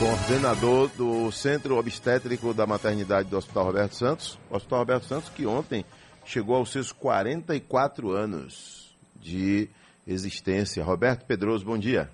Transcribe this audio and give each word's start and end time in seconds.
coordenador 0.00 0.88
do 0.96 1.30
Centro 1.30 1.76
Obstétrico 1.76 2.54
da 2.54 2.66
Maternidade 2.66 3.28
do 3.28 3.36
Hospital 3.36 3.66
Roberto 3.66 3.94
Santos. 3.94 4.38
O 4.50 4.56
Hospital 4.56 4.78
Roberto 4.78 5.04
Santos 5.04 5.28
que 5.28 5.44
ontem 5.44 5.84
chegou 6.24 6.56
aos 6.56 6.72
seus 6.72 6.90
44 6.90 8.10
anos 8.10 8.96
de 9.14 9.68
existência. 10.06 10.82
Roberto 10.82 11.26
Pedroso, 11.26 11.66
bom 11.66 11.76
dia. 11.76 12.08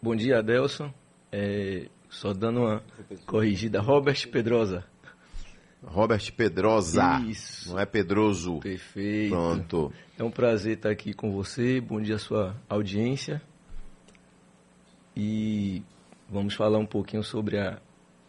Bom 0.00 0.16
dia, 0.16 0.38
Adelson. 0.38 0.90
É, 1.30 1.88
só 2.08 2.32
dando 2.32 2.60
uma 2.60 2.82
corrigida. 3.26 3.82
Robert 3.82 4.26
Pedrosa. 4.30 4.82
Robert 5.84 6.32
Pedrosa. 6.32 7.20
Isso. 7.28 7.70
Não 7.70 7.78
é 7.78 7.84
Pedroso. 7.84 8.60
Perfeito. 8.60 9.28
Pronto. 9.28 9.92
É 10.18 10.24
um 10.24 10.30
prazer 10.30 10.78
estar 10.78 10.88
aqui 10.88 11.12
com 11.12 11.30
você. 11.30 11.82
Bom 11.82 12.00
dia, 12.00 12.16
sua 12.16 12.56
audiência. 12.66 13.42
E 15.14 15.82
vamos 16.34 16.54
falar 16.54 16.78
um 16.78 16.84
pouquinho 16.86 17.22
sobre 17.22 17.58
a 17.58 17.80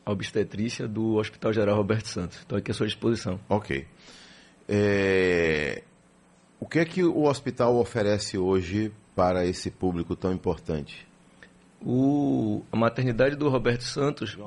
obstetrícia 0.05 0.87
do 0.87 1.15
Hospital 1.15 1.51
Geral 1.51 1.75
Roberto 1.75 2.05
Santos. 2.05 2.37
Estou 2.37 2.55
aqui 2.55 2.69
à 2.69 2.73
sua 2.73 2.85
disposição. 2.85 3.39
Ok. 3.49 3.87
É, 4.69 5.81
O 6.59 6.67
que 6.67 6.79
é 6.79 6.85
que 6.85 7.03
o 7.03 7.23
hospital 7.23 7.75
oferece 7.77 8.37
hoje 8.37 8.93
para 9.15 9.43
esse 9.45 9.71
público 9.71 10.15
tão 10.15 10.31
importante? 10.31 11.07
O, 11.81 12.63
a 12.71 12.77
maternidade 12.77 13.35
do 13.35 13.49
Roberto 13.49 13.83
Santos 13.83 14.37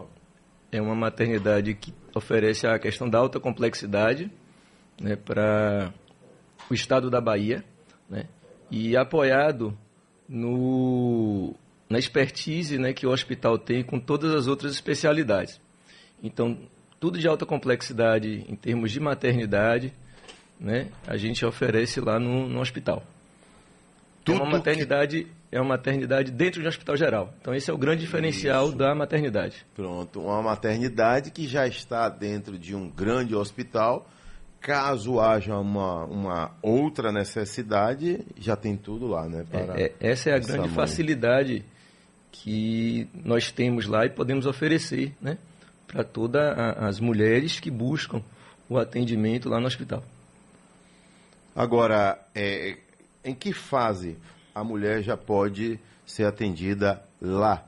é 0.71 0.81
uma 0.81 0.95
maternidade 0.95 1.75
que 1.75 1.93
oferece 2.15 2.67
a 2.67 2.79
questão 2.79 3.09
da 3.11 3.19
alta 3.19 3.41
complexidade 3.41 4.31
né, 5.01 5.17
para 5.17 5.93
o 6.71 6.75
estado 6.75 7.11
da 7.11 7.21
Bahia 7.21 7.65
né, 8.09 8.29
e 8.71 8.97
apoiado 8.97 9.77
no, 10.29 11.55
na 11.89 11.99
expertise 11.99 12.79
né, 12.79 12.93
que 12.93 13.07
o 13.07 13.11
hospital 13.11 13.59
tem 13.59 13.83
com 13.83 13.99
todas 13.99 14.35
as 14.35 14.47
outras 14.47 14.73
especialidades. 14.73 15.61
Então, 16.23 16.59
tudo 17.01 17.19
de 17.19 17.27
alta 17.29 17.47
complexidade 17.47 18.45
em 18.49 18.55
termos 18.57 18.91
de 18.91 19.01
maternidade, 19.01 19.93
né, 20.61 20.89
a 21.07 21.17
gente 21.17 21.45
oferece 21.47 22.01
lá 22.01 22.19
no, 22.19 22.49
no 22.49 22.61
hospital. 22.61 23.03
É 23.03 24.25
Tudo 24.25 24.37
uma 24.43 24.47
que- 24.47 24.53
maternidade 24.53 25.27
é 25.51 25.59
uma 25.59 25.69
maternidade 25.71 26.31
dentro 26.31 26.61
de 26.61 26.67
um 26.67 26.69
hospital 26.69 26.97
geral. 26.97 27.33
Então 27.41 27.55
esse 27.55 27.71
é 27.71 27.73
o 27.73 27.79
grande 27.79 28.03
diferencial 28.03 28.71
da 28.71 28.95
maternidade. 28.95 29.65
Pronto, 29.75 30.21
uma 30.21 30.43
maternidade 30.43 31.31
que 31.31 31.47
já 31.47 31.67
está 31.67 32.09
dentro 32.11 32.59
de 32.59 32.75
um 32.75 32.91
grande 32.91 33.35
hospital. 33.35 34.07
Caso 34.61 35.21
haja 35.21 35.57
uma, 35.57 36.05
uma 36.05 36.51
outra 36.61 37.11
necessidade, 37.13 38.21
já 38.37 38.57
tem 38.57 38.77
tudo 38.77 39.07
lá, 39.07 39.27
né? 39.29 39.47
para 39.49 39.81
É, 39.81 39.85
é, 40.01 40.11
essa 40.11 40.31
é 40.31 40.33
a 40.35 40.37
essa 40.37 40.49
grande 40.53 40.67
mãe. 40.69 40.75
facilidade 40.77 41.65
que 42.31 43.09
nós 43.13 43.51
temos 43.51 43.87
lá 43.87 44.07
e 44.07 44.11
podemos 44.11 44.47
oferecer, 44.47 45.15
né, 45.21 45.39
para 45.87 46.05
todas 46.05 46.57
as 46.77 47.01
mulheres 47.01 47.61
que 47.61 47.71
buscam 47.71 48.23
o 48.69 48.79
atendimento 48.79 49.49
lá 49.49 49.59
no 49.59 49.67
hospital. 49.67 50.05
Agora, 51.57 52.19
é, 52.35 52.77
em 53.25 53.35
que 53.35 53.53
fase 53.53 54.17
a 54.55 54.63
mulher 54.63 55.03
já 55.03 55.17
pode 55.17 55.81
ser 56.07 56.25
atendida 56.25 57.03
lá, 57.21 57.65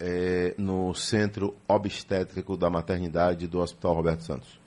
é, 0.00 0.54
no 0.58 0.94
centro 0.94 1.54
obstétrico 1.68 2.56
da 2.56 2.68
maternidade 2.68 3.46
do 3.46 3.60
Hospital 3.60 3.94
Roberto 3.94 4.22
Santos? 4.22 4.58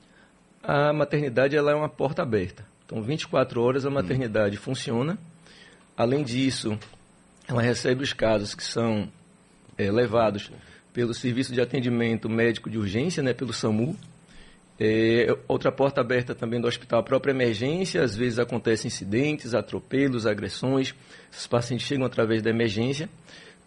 A 0.64 0.92
maternidade 0.92 1.56
ela 1.56 1.72
é 1.72 1.76
uma 1.76 1.90
porta 1.90 2.22
aberta. 2.24 2.66
Então, 2.86 3.02
24 3.02 3.62
horas 3.62 3.86
a 3.86 3.90
maternidade 3.90 4.58
funciona. 4.58 5.18
Além 5.96 6.24
disso, 6.24 6.78
ela 7.48 7.62
recebe 7.62 8.04
os 8.04 8.14
casos 8.14 8.54
que 8.54 8.64
são 8.64 9.08
eh, 9.78 9.92
levados 9.92 10.52
pelo 10.94 11.14
Serviço 11.14 11.54
de 11.54 11.62
Atendimento 11.62 12.28
Médico 12.28 12.70
de 12.70 12.78
Urgência, 12.78 13.24
né, 13.24 13.34
pelo 13.34 13.54
SAMU. 13.54 13.96
Eh, 14.80 15.28
outra 15.48 15.72
porta 15.72 16.02
aberta 16.02 16.36
também 16.36 16.60
do 16.60 16.68
hospital, 16.68 17.00
a 17.00 17.04
própria 17.04 17.32
emergência. 17.32 18.04
Às 18.04 18.16
vezes 18.16 18.38
acontecem 18.38 18.88
incidentes, 18.88 19.54
atropelos, 19.54 20.28
agressões. 20.28 20.94
Esses 21.32 21.48
pacientes 21.48 21.88
chegam 21.88 22.06
através 22.06 22.42
da 22.42 22.50
emergência. 22.50 23.10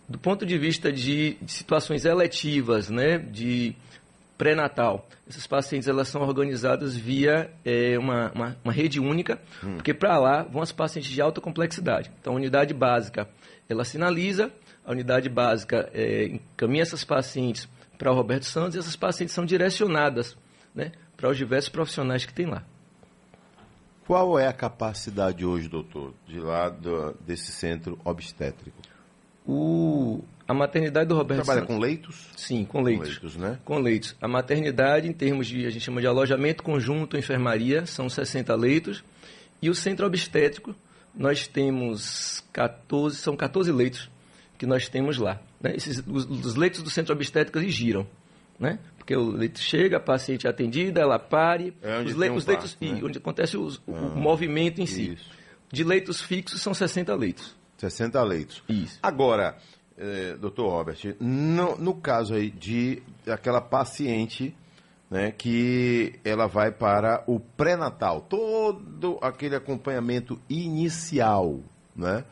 Do 0.08 0.18
ponto 0.18 0.44
de 0.44 0.58
vista 0.58 0.92
de, 0.92 1.36
de 1.40 1.52
situações 1.52 2.04
eletivas, 2.04 2.90
né, 2.90 3.18
de 3.18 3.74
pré-natal. 4.36 5.06
Essas 5.28 5.46
pacientes 5.46 5.86
elas 5.86 6.08
são 6.08 6.22
organizadas 6.22 6.96
via 6.96 7.50
eh, 7.64 7.98
uma, 7.98 8.32
uma, 8.32 8.56
uma 8.64 8.72
rede 8.72 8.98
única, 8.98 9.38
porque 9.60 9.92
para 9.92 10.18
lá 10.18 10.42
vão 10.42 10.62
as 10.62 10.72
pacientes 10.72 11.10
de 11.10 11.20
alta 11.20 11.42
complexidade. 11.42 12.10
Então, 12.18 12.32
a 12.32 12.36
unidade 12.36 12.72
básica, 12.72 13.28
ela 13.72 13.84
sinaliza, 13.84 14.50
a 14.84 14.90
unidade 14.92 15.28
básica 15.28 15.88
eh, 15.92 16.26
encaminha 16.26 16.82
essas 16.82 17.04
pacientes 17.04 17.68
para 17.98 18.10
o 18.10 18.14
Roberto 18.14 18.44
Santos 18.44 18.74
e 18.76 18.78
essas 18.78 18.96
pacientes 18.96 19.34
são 19.34 19.44
direcionadas 19.44 20.36
né, 20.74 20.92
para 21.16 21.28
os 21.28 21.36
diversos 21.36 21.68
profissionais 21.68 22.24
que 22.24 22.32
tem 22.32 22.46
lá. 22.46 22.64
Qual 24.06 24.38
é 24.38 24.46
a 24.46 24.52
capacidade 24.52 25.44
hoje, 25.44 25.68
doutor, 25.68 26.12
de 26.26 26.40
lá 26.40 26.68
do- 26.68 27.14
desse 27.24 27.52
centro 27.52 27.98
obstétrico? 28.04 28.76
O, 29.46 30.22
a 30.48 30.52
maternidade 30.54 31.08
do 31.08 31.14
Roberto 31.16 31.44
Trabalha 31.44 31.60
Santos... 31.60 31.74
com 31.76 31.80
leitos? 31.80 32.28
Sim, 32.36 32.64
com 32.64 32.82
leitos. 32.82 33.08
leitos, 33.08 33.36
né? 33.36 33.58
Com 33.64 33.78
leitos. 33.78 34.16
A 34.20 34.26
maternidade, 34.26 35.08
em 35.08 35.12
termos 35.12 35.46
de, 35.46 35.66
a 35.66 35.70
gente 35.70 35.82
chama 35.84 36.00
de 36.00 36.06
alojamento 36.06 36.62
conjunto, 36.62 37.16
enfermaria, 37.16 37.86
são 37.86 38.08
60 38.08 38.54
leitos. 38.56 39.04
E 39.62 39.68
o 39.70 39.74
centro 39.74 40.06
obstétrico, 40.06 40.74
nós 41.14 41.46
temos 41.46 42.42
14, 42.52 43.16
são 43.16 43.36
14 43.36 43.70
leitos 43.72 44.10
que 44.58 44.66
nós 44.66 44.88
temos 44.88 45.18
lá. 45.18 45.40
Né? 45.60 45.74
Esses, 45.74 46.02
os, 46.06 46.24
os 46.26 46.54
leitos 46.54 46.82
do 46.82 46.90
centro 46.90 47.12
obstétrico 47.14 47.58
eles 47.58 47.74
giram. 47.74 48.06
Né? 48.58 48.78
Porque 48.98 49.16
o 49.16 49.30
leito 49.30 49.58
chega, 49.58 49.96
a 49.96 50.00
paciente 50.00 50.46
é 50.46 50.50
atendida, 50.50 51.00
ela 51.00 51.18
pare. 51.18 51.74
É 51.82 51.98
onde 51.98 52.10
os, 52.10 52.12
um 52.12 52.34
os 52.34 52.46
leitos, 52.46 52.74
parto, 52.74 52.84
né? 52.84 52.98
e 53.00 53.04
onde 53.04 53.18
acontece 53.18 53.56
os- 53.56 53.80
o, 53.86 53.92
o 53.92 54.16
movimento 54.16 54.80
em 54.80 54.86
si. 54.86 55.12
Isso. 55.14 55.30
De 55.72 55.82
leitos 55.84 56.20
fixos 56.20 56.60
são 56.60 56.74
60 56.74 57.14
leitos. 57.14 57.56
60 57.78 58.22
leitos. 58.22 58.62
Isso. 58.68 58.98
Agora, 59.02 59.56
eh, 59.96 60.36
doutor 60.38 60.68
Robert, 60.68 60.98
no, 61.18 61.76
no 61.78 61.94
caso 61.94 62.34
aí 62.34 62.50
de 62.50 63.02
aquela 63.26 63.60
paciente 63.62 64.54
né, 65.10 65.32
que 65.32 66.20
ela 66.24 66.46
vai 66.46 66.70
para 66.70 67.24
o 67.26 67.40
pré-natal, 67.40 68.20
todo 68.20 69.18
aquele 69.20 69.56
acompanhamento 69.56 70.40
inicial, 70.48 71.60
né? 71.96 72.24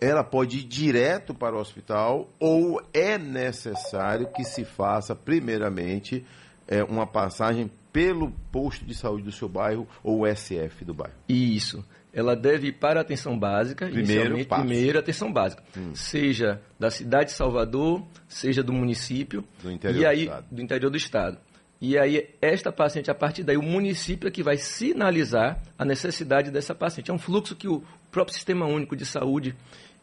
Ela 0.00 0.24
pode 0.24 0.58
ir 0.58 0.64
direto 0.64 1.32
para 1.34 1.54
o 1.54 1.60
hospital 1.60 2.28
ou 2.40 2.82
é 2.92 3.16
necessário 3.16 4.26
que 4.32 4.42
se 4.42 4.64
faça, 4.64 5.14
primeiramente, 5.14 6.24
eh, 6.66 6.82
uma 6.82 7.06
passagem 7.06 7.70
pelo 7.92 8.32
posto 8.50 8.84
de 8.84 8.94
saúde 8.94 9.22
do 9.22 9.30
seu 9.32 9.48
bairro 9.48 9.86
ou 10.02 10.26
SF 10.26 10.84
do 10.84 10.92
bairro? 10.92 11.14
Isso. 11.28 11.84
Ela 12.12 12.34
deve 12.34 12.68
ir 12.68 12.72
para 12.72 13.00
a 13.00 13.02
atenção 13.02 13.38
básica, 13.38 13.86
Primeiro 13.86 14.44
passo. 14.46 14.62
Hum. 14.62 14.66
primeiro 14.66 14.98
atenção 14.98 15.32
básica. 15.32 15.62
Seja 15.94 16.60
da 16.78 16.90
cidade 16.90 17.30
de 17.30 17.36
Salvador, 17.36 18.04
seja 18.28 18.62
do 18.62 18.72
município. 18.72 19.44
Do 19.62 19.70
e 19.70 19.78
do 19.78 20.06
aí, 20.06 20.24
estado. 20.24 20.46
do 20.50 20.62
interior 20.62 20.90
do 20.90 20.96
estado. 20.96 21.38
E 21.86 21.98
aí, 21.98 22.30
esta 22.40 22.72
paciente, 22.72 23.10
a 23.10 23.14
partir 23.14 23.42
daí, 23.42 23.58
o 23.58 23.62
município 23.62 24.26
é 24.26 24.30
que 24.30 24.42
vai 24.42 24.56
sinalizar 24.56 25.60
a 25.78 25.84
necessidade 25.84 26.50
dessa 26.50 26.74
paciente. 26.74 27.10
É 27.10 27.14
um 27.14 27.18
fluxo 27.18 27.54
que 27.54 27.68
o 27.68 27.82
próprio 28.10 28.34
Sistema 28.34 28.64
Único 28.64 28.96
de 28.96 29.04
Saúde 29.04 29.54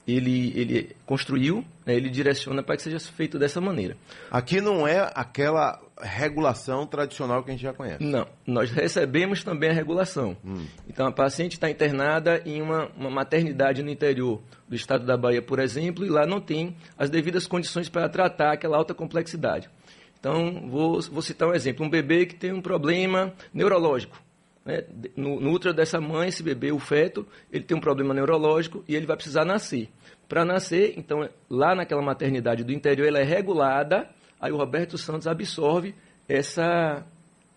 ele, 0.08 0.54
ele 0.56 0.96
construiu, 1.08 1.66
né, 1.84 1.96
ele 1.96 2.12
direciona 2.12 2.62
para 2.62 2.76
que 2.76 2.84
seja 2.84 3.00
feito 3.00 3.40
dessa 3.40 3.60
maneira. 3.60 3.98
Aqui 4.30 4.62
não 4.62 4.88
é 4.88 5.12
aquela 5.16 5.82
regulação 6.00 6.86
tradicional 6.86 7.44
que 7.44 7.50
a 7.50 7.54
gente 7.54 7.64
já 7.64 7.74
conhece. 7.74 8.04
Não, 8.04 8.28
nós 8.46 8.70
recebemos 8.70 9.44
também 9.44 9.72
a 9.72 9.74
regulação. 9.74 10.38
Então, 10.88 11.08
a 11.08 11.12
paciente 11.12 11.54
está 11.54 11.68
internada 11.68 12.44
em 12.46 12.62
uma, 12.62 12.92
uma 12.96 13.10
maternidade 13.10 13.82
no 13.82 13.90
interior 13.90 14.40
do 14.70 14.76
estado 14.76 15.04
da 15.04 15.18
Bahia, 15.18 15.42
por 15.42 15.58
exemplo, 15.58 16.06
e 16.06 16.10
lá 16.10 16.28
não 16.28 16.40
tem 16.40 16.76
as 16.96 17.10
devidas 17.10 17.48
condições 17.48 17.90
para 17.90 18.08
tratar 18.08 18.54
aquela 18.54 18.78
alta 18.78 18.94
complexidade. 18.94 19.68
Então, 20.22 20.70
vou, 20.70 21.02
vou 21.02 21.22
citar 21.22 21.50
um 21.50 21.54
exemplo: 21.54 21.84
um 21.84 21.90
bebê 21.90 22.28
que 22.28 22.36
tem 22.36 22.54
um 22.54 22.62
problema 22.62 23.34
neurológico. 23.52 24.22
né? 24.64 24.84
No, 25.18 25.42
no 25.42 25.52
útero 25.52 25.74
dessa 25.74 26.00
mãe, 26.00 26.30
esse 26.30 26.44
bebê, 26.44 26.72
o 26.72 26.78
feto, 26.78 27.28
ele 27.52 27.64
tem 27.64 27.76
um 27.76 27.82
problema 27.82 28.14
neurológico 28.14 28.84
e 28.88 28.96
ele 28.96 29.08
vai 29.08 29.16
precisar 29.16 29.44
nascer. 29.44 29.90
Para 30.30 30.46
nascer, 30.46 30.94
então, 30.96 31.28
lá 31.50 31.76
naquela 31.76 32.04
maternidade 32.04 32.64
do 32.64 32.72
interior, 32.72 33.08
ela 33.08 33.20
é 33.20 33.24
regulada, 33.24 34.08
aí 34.40 34.52
o 34.52 34.58
Roberto 34.58 34.96
Santos 34.96 35.26
absorve 35.28 35.96
essa, 36.30 37.04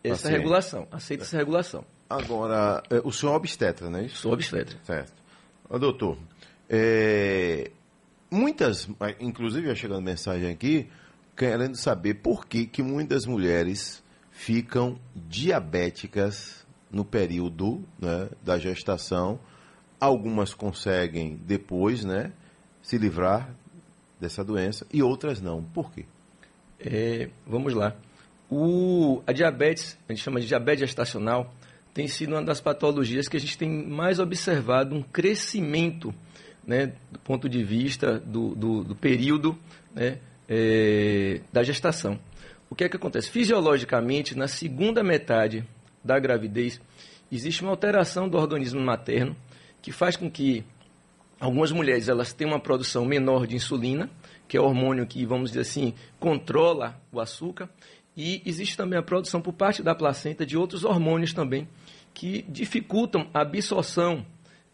essa 0.03 0.23
Paciente. 0.23 0.33
regulação, 0.33 0.89
aceita 0.91 1.23
essa 1.23 1.37
regulação. 1.37 1.85
Agora, 2.09 2.83
é, 2.91 3.01
o 3.05 3.13
senhor 3.13 3.35
é 3.35 3.37
obstetra, 3.37 3.91
não 3.91 3.99
é 3.99 4.07
isso? 4.07 4.17
Sou 4.17 4.33
obstetra. 4.33 4.77
Certo. 4.83 5.13
Doutor, 5.79 6.19
é, 6.69 7.71
muitas, 8.31 8.89
inclusive 9.21 9.69
já 9.69 9.75
chegando 9.75 10.03
mensagem 10.03 10.51
aqui, 10.51 10.89
querendo 11.37 11.77
saber 11.77 12.15
por 12.15 12.47
que, 12.47 12.67
que 12.67 12.83
muitas 12.83 13.27
mulheres 13.27 14.03
ficam 14.31 14.99
diabéticas 15.15 16.67
no 16.91 17.05
período 17.05 17.85
né, 17.99 18.29
da 18.43 18.59
gestação. 18.59 19.39
Algumas 19.99 20.55
conseguem 20.55 21.37
depois 21.45 22.05
né, 22.05 22.33
se 22.83 22.99
livrar 22.99 23.55
dessa 24.21 24.45
doença 24.45 24.87
e 24.93 25.03
outras 25.03 25.41
não. 25.41 25.63
Por 25.63 25.93
quê? 25.93 26.05
É, 26.79 27.31
vamos 27.47 27.75
lá. 27.75 27.97
O, 28.51 29.23
a 29.27 29.33
diabetes, 29.33 29.99
a 30.09 30.13
gente 30.13 30.23
chama 30.23 30.41
de 30.41 30.47
diabetes 30.47 30.81
gestacional, 30.81 31.53
tem 31.93 32.07
sido 32.09 32.35
uma 32.35 32.43
das 32.43 32.61
patologias 32.61 33.29
que 33.29 33.37
a 33.37 33.41
gente 33.41 33.57
tem 33.57 33.71
mais 33.71 34.19
observado 34.19 34.95
um 34.95 35.03
crescimento 35.03 36.15
né, 36.67 36.93
do 37.11 37.19
ponto 37.21 37.49
de 37.49 37.63
vista 37.63 38.19
do, 38.19 38.55
do, 38.55 38.85
do 38.85 38.97
período 38.97 39.57
né, 39.95 40.19
é, 40.49 41.41
da 41.53 41.63
gestação. 41.63 42.19
O 42.69 42.75
que 42.75 42.85
é 42.85 42.89
que 42.89 42.97
acontece? 42.97 43.31
Fisiologicamente, 43.31 44.37
na 44.37 44.49
segunda 44.49 45.03
metade 45.03 45.65
da 46.03 46.19
gravidez, 46.19 46.81
existe 47.31 47.63
uma 47.63 47.71
alteração 47.71 48.29
do 48.29 48.37
organismo 48.37 48.81
materno 48.81 49.37
que 49.81 49.93
faz 49.93 50.17
com 50.17 50.31
que 50.31 50.65
algumas 51.39 51.71
mulheres 51.71 52.09
elas 52.09 52.33
tenham 52.33 52.53
uma 52.53 52.61
produção 52.61 53.05
menor 53.05 53.47
de 53.47 53.55
insulina, 53.55 54.11
que 54.49 54.57
é 54.57 54.61
o 54.61 54.65
hormônio 54.65 55.07
que, 55.07 55.25
vamos 55.27 55.51
dizer 55.51 55.61
assim, 55.61 55.95
controla 56.19 57.01
o 57.13 57.21
açúcar, 57.21 57.69
e 58.17 58.43
existe 58.47 58.77
também 58.77 58.99
a 58.99 59.03
produção 59.03 59.41
por 59.41 59.53
parte 59.53 59.83
da 59.83 59.95
placenta 59.95 60.47
de 60.47 60.57
outros 60.57 60.85
hormônios 60.85 61.33
também, 61.33 61.69
que 62.13 62.43
dificultam 62.49 63.29
a 63.35 63.41
absorção 63.41 64.25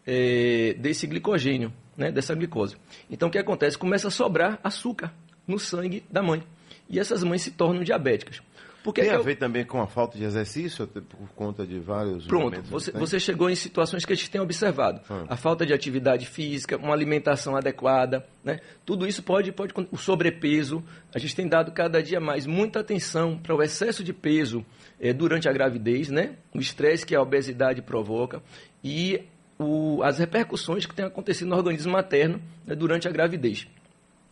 é, 0.05 0.75
desse 0.77 1.07
glicogênio, 1.07 1.73
né, 1.97 2.11
dessa 2.11 2.35
glicose. 2.35 2.77
Então, 3.09 3.29
o 3.29 3.31
que 3.31 3.37
acontece? 3.37 3.77
Começa 3.77 4.07
a 4.07 4.11
sobrar 4.11 4.59
açúcar 4.63 5.13
no 5.47 5.59
sangue 5.59 6.03
da 6.09 6.21
mãe. 6.21 6.43
E 6.89 6.99
essas 6.99 7.23
mães 7.23 7.41
se 7.41 7.51
tornam 7.51 7.83
diabéticas. 7.83 8.41
Porque 8.83 9.01
Tem 9.01 9.11
a 9.11 9.19
ver 9.19 9.35
também 9.35 9.63
com 9.63 9.79
a 9.79 9.85
falta 9.85 10.17
de 10.17 10.23
exercício, 10.23 10.87
por 10.87 11.29
conta 11.35 11.67
de 11.67 11.79
vários 11.79 12.25
Pronto, 12.25 12.61
você, 12.63 12.91
você 12.91 13.19
chegou 13.19 13.47
em 13.47 13.53
situações 13.53 14.05
que 14.05 14.11
a 14.11 14.15
gente 14.15 14.31
tem 14.31 14.41
observado. 14.41 15.01
Ah. 15.07 15.25
A 15.29 15.37
falta 15.37 15.65
de 15.65 15.73
atividade 15.73 16.25
física, 16.25 16.77
uma 16.77 16.93
alimentação 16.93 17.55
adequada, 17.55 18.25
né? 18.43 18.59
tudo 18.83 19.05
isso 19.05 19.21
pode, 19.21 19.51
pode... 19.51 19.73
O 19.91 19.97
sobrepeso, 19.97 20.83
a 21.13 21.19
gente 21.19 21.35
tem 21.35 21.47
dado 21.47 21.71
cada 21.71 22.01
dia 22.01 22.19
mais 22.19 22.47
muita 22.47 22.79
atenção 22.79 23.37
para 23.37 23.55
o 23.55 23.61
excesso 23.61 24.03
de 24.03 24.13
peso 24.13 24.65
eh, 24.99 25.13
durante 25.13 25.47
a 25.47 25.53
gravidez, 25.53 26.09
né? 26.09 26.35
o 26.53 26.59
estresse 26.59 27.05
que 27.05 27.15
a 27.15 27.21
obesidade 27.21 27.83
provoca 27.83 28.41
e 28.83 29.21
o, 29.59 30.01
as 30.01 30.17
repercussões 30.17 30.87
que 30.87 30.95
têm 30.95 31.05
acontecido 31.05 31.49
no 31.49 31.55
organismo 31.55 31.91
materno 31.91 32.41
né, 32.65 32.73
durante 32.73 33.07
a 33.07 33.11
gravidez. 33.11 33.67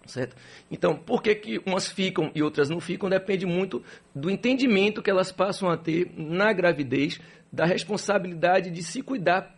Certo? 0.10 0.36
Então, 0.72 0.96
por 0.96 1.22
que, 1.22 1.36
que 1.36 1.62
umas 1.66 1.88
ficam 1.88 2.32
e 2.34 2.42
outras 2.42 2.70
não 2.70 2.80
ficam? 2.80 3.10
Depende 3.10 3.46
muito 3.46 3.84
do 4.14 4.30
entendimento 4.30 5.02
que 5.02 5.10
elas 5.10 5.32
passam 5.32 5.70
a 5.70 5.78
ter 5.78 6.12
na 6.18 6.52
gravidez, 6.52 7.20
da 7.52 7.66
responsabilidade 7.66 8.72
de 8.72 8.82
se 8.82 9.02
cuidar 9.02 9.56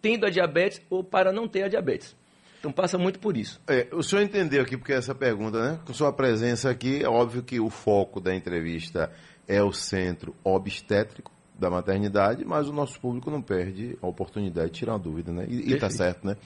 tendo 0.00 0.26
a 0.26 0.30
diabetes 0.30 0.80
ou 0.88 1.02
para 1.02 1.32
não 1.32 1.48
ter 1.48 1.64
a 1.64 1.68
diabetes. 1.68 2.16
Então 2.60 2.72
passa 2.72 2.96
muito 2.96 3.18
por 3.18 3.36
isso. 3.36 3.60
É, 3.66 3.88
o 3.92 4.02
senhor 4.02 4.22
entendeu 4.22 4.62
aqui 4.62 4.76
porque 4.76 4.92
essa 4.92 5.14
pergunta, 5.14 5.60
né? 5.60 5.80
Com 5.84 5.92
sua 5.92 6.12
presença 6.12 6.70
aqui, 6.70 7.02
é 7.02 7.08
óbvio 7.08 7.42
que 7.42 7.60
o 7.60 7.68
foco 7.68 8.20
da 8.20 8.34
entrevista 8.34 9.12
é 9.46 9.62
o 9.62 9.72
centro 9.72 10.34
obstétrico 10.42 11.30
da 11.58 11.68
maternidade, 11.68 12.44
mas 12.44 12.68
o 12.68 12.72
nosso 12.72 12.98
público 12.98 13.30
não 13.30 13.42
perde 13.42 13.98
a 14.02 14.06
oportunidade 14.06 14.72
de 14.72 14.78
tirar 14.78 14.92
uma 14.92 14.98
dúvida, 14.98 15.32
né? 15.32 15.46
E, 15.48 15.72
está 15.72 15.90
certo, 15.90 16.26
né? 16.26 16.36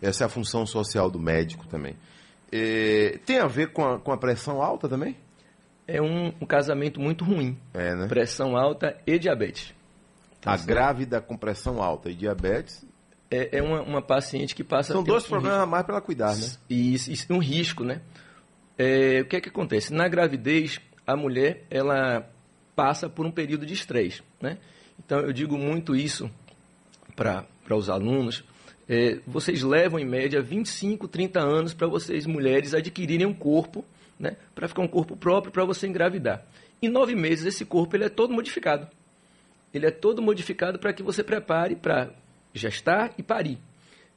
Essa 0.00 0.24
é 0.24 0.26
a 0.26 0.28
função 0.28 0.66
social 0.66 1.10
do 1.10 1.18
médico 1.18 1.66
também. 1.66 1.96
É, 2.50 3.18
tem 3.24 3.38
a 3.38 3.46
ver 3.46 3.72
com 3.72 3.84
a, 3.84 3.98
com 3.98 4.12
a 4.12 4.16
pressão 4.16 4.62
alta 4.62 4.88
também? 4.88 5.16
É 5.86 6.00
um, 6.00 6.28
um 6.40 6.46
casamento 6.46 7.00
muito 7.00 7.24
ruim. 7.24 7.58
É, 7.74 7.94
né? 7.94 8.06
Pressão 8.08 8.56
alta 8.56 8.96
e 9.06 9.18
diabetes. 9.18 9.74
Tá 10.40 10.52
a 10.52 10.56
grávida 10.56 11.20
com 11.20 11.36
pressão 11.36 11.82
alta 11.82 12.10
e 12.10 12.14
diabetes. 12.14 12.84
É, 13.30 13.58
é 13.58 13.62
uma, 13.62 13.82
uma 13.82 14.02
paciente 14.02 14.54
que 14.54 14.62
passa. 14.62 14.92
São 14.92 15.02
dois 15.02 15.24
um 15.24 15.28
problemas 15.28 15.58
a 15.58 15.66
mais 15.66 15.84
para 15.84 15.94
ela 15.96 16.00
cuidar, 16.02 16.34
né? 16.36 16.46
Isso, 16.68 17.10
isso 17.10 17.32
um 17.32 17.38
risco, 17.38 17.84
né? 17.84 18.00
É, 18.78 19.20
o 19.22 19.24
que 19.26 19.36
é 19.36 19.40
que 19.40 19.48
acontece? 19.48 19.92
Na 19.92 20.06
gravidez, 20.06 20.80
a 21.06 21.16
mulher 21.16 21.64
ela 21.70 22.28
passa 22.74 23.08
por 23.08 23.26
um 23.26 23.30
período 23.30 23.64
de 23.64 23.72
estresse, 23.72 24.22
né? 24.40 24.58
Então 24.98 25.20
eu 25.20 25.32
digo 25.32 25.56
muito 25.56 25.96
isso 25.96 26.30
para 27.14 27.46
os 27.70 27.88
alunos 27.88 28.44
é, 28.88 29.18
vocês 29.26 29.62
levam, 29.62 29.98
em 29.98 30.04
média, 30.04 30.40
25, 30.40 31.08
30 31.08 31.40
anos 31.40 31.74
para 31.74 31.86
vocês, 31.86 32.26
mulheres, 32.26 32.74
adquirirem 32.74 33.26
um 33.26 33.34
corpo, 33.34 33.84
né, 34.18 34.36
para 34.54 34.68
ficar 34.68 34.82
um 34.82 34.88
corpo 34.88 35.16
próprio 35.16 35.52
para 35.52 35.64
você 35.64 35.86
engravidar. 35.86 36.44
Em 36.80 36.88
nove 36.88 37.14
meses, 37.14 37.46
esse 37.46 37.64
corpo 37.64 37.96
ele 37.96 38.04
é 38.04 38.08
todo 38.08 38.32
modificado. 38.32 38.88
Ele 39.74 39.86
é 39.86 39.90
todo 39.90 40.22
modificado 40.22 40.78
para 40.78 40.92
que 40.92 41.02
você 41.02 41.22
prepare 41.22 41.74
para 41.74 42.10
gestar 42.54 43.12
e 43.18 43.22
parir. 43.22 43.58